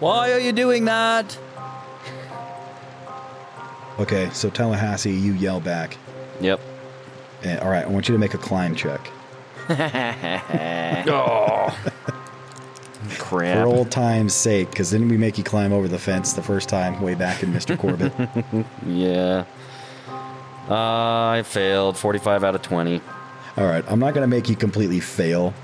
[0.00, 1.38] Why are you doing that?
[3.98, 5.96] Okay, so Tallahassee, you yell back.
[6.40, 6.60] Yep.
[7.42, 9.10] And, all right, I want you to make a climb check.
[9.68, 11.76] oh.
[13.18, 13.56] Crap.
[13.56, 16.68] For old time's sake, because didn't we make you climb over the fence the first
[16.68, 17.78] time way back in Mr.
[17.78, 18.12] Corbett?
[18.86, 19.44] yeah.
[20.68, 21.96] Uh, I failed.
[21.96, 23.00] 45 out of 20.
[23.56, 25.54] All right, I'm not going to make you completely fail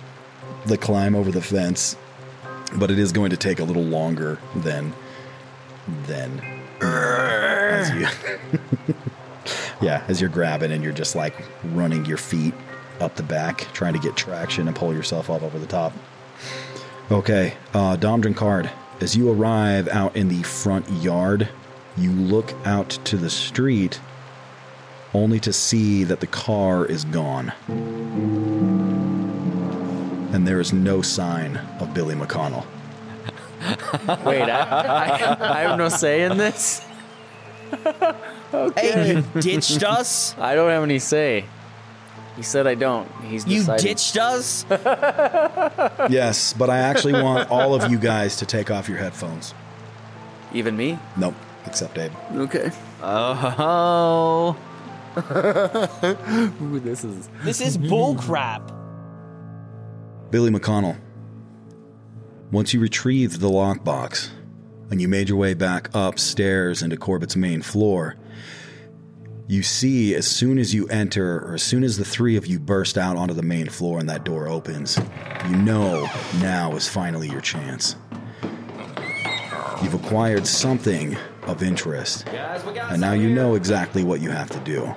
[0.66, 1.96] the climb over the fence,
[2.76, 4.92] but it is going to take a little longer than
[6.06, 6.40] than
[7.76, 8.94] as you
[9.80, 11.34] yeah as you're grabbing and you're just like
[11.72, 12.54] running your feet
[13.00, 15.92] up the back trying to get traction and pull yourself up over the top.
[17.10, 18.70] Okay uh dom drinkard
[19.00, 21.48] as you arrive out in the front yard
[21.96, 24.00] you look out to the street
[25.16, 27.52] only to see that the car is gone.
[30.32, 32.66] And there is no sign of billy mcconnell.
[34.26, 36.85] Wait, I, I, I have no say in this.
[38.54, 38.92] okay.
[38.92, 40.34] Hey, you ditched us?
[40.38, 41.44] I don't have any say.
[42.36, 43.10] He said I don't.
[43.22, 43.82] He's You decided.
[43.82, 44.66] ditched us?
[46.10, 49.54] yes, but I actually want all of you guys to take off your headphones.
[50.52, 50.98] Even me?
[51.16, 52.12] Nope, except Abe.
[52.34, 52.70] Okay.
[53.02, 54.56] Oh.
[56.62, 58.70] Ooh, this is This is bullcrap.
[60.30, 60.98] Billy McConnell.
[62.52, 64.28] Once you retrieved the lockbox
[64.90, 68.16] and you made your way back upstairs into Corbett's main floor,
[69.48, 72.58] you see as soon as you enter, or as soon as the three of you
[72.58, 74.98] burst out onto the main floor and that door opens,
[75.48, 76.08] you know
[76.40, 77.94] now is finally your chance.
[79.82, 84.94] You've acquired something of interest, and now you know exactly what you have to do.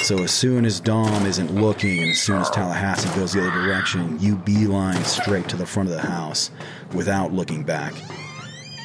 [0.00, 3.62] So as soon as Dom isn't looking and as soon as Tallahassee goes the other
[3.62, 6.50] direction, you beeline straight to the front of the house
[6.92, 7.94] without looking back.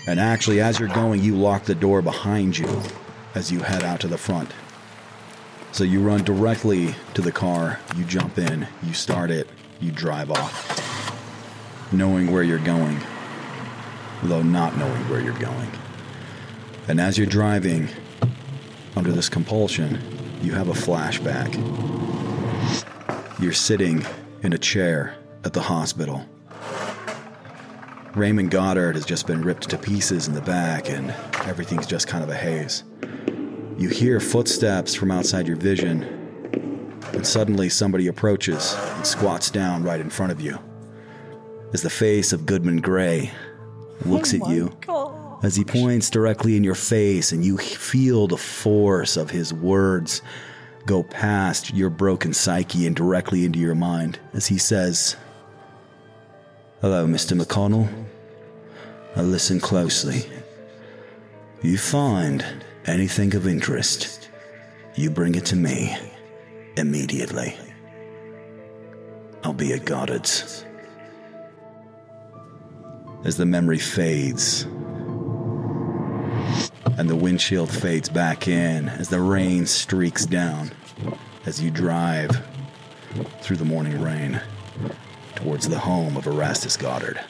[0.08, 2.82] And actually, as you're going, you lock the door behind you
[3.36, 4.52] as you head out to the front.
[5.72, 9.48] So you run directly to the car, you jump in, you start it,
[9.80, 13.00] you drive off, knowing where you're going,
[14.24, 15.72] though not knowing where you're going.
[16.88, 17.88] And as you're driving,
[18.96, 20.02] under this compulsion,
[20.42, 21.54] you have a flashback.
[23.40, 24.06] You're sitting
[24.42, 26.26] in a chair at the hospital.
[28.16, 31.12] Raymond Goddard has just been ripped to pieces in the back, and
[31.48, 32.84] everything's just kind of a haze.
[33.78, 36.04] You hear footsteps from outside your vision,
[37.14, 40.58] and suddenly somebody approaches and squats down right in front of you.
[41.72, 43.32] As the face of Goodman Gray
[44.06, 48.38] looks oh at you as he points directly in your face, and you feel the
[48.38, 50.22] force of his words
[50.86, 55.16] go past your broken psyche and directly into your mind as he says,
[56.82, 57.38] Hello, Mr.
[57.38, 57.90] McConnell.
[59.14, 60.26] Now listen closely.
[61.62, 62.46] You find
[62.86, 64.30] anything of interest,
[64.96, 65.98] you bring it to me
[66.78, 67.58] immediately.
[69.44, 70.64] I'll be at Goddard's.
[73.26, 74.64] As the memory fades,
[76.98, 80.72] and the windshield fades back in as the rain streaks down
[81.46, 82.42] as you drive
[83.42, 84.40] through the morning rain
[85.44, 87.22] towards the home of Erastus Goddard.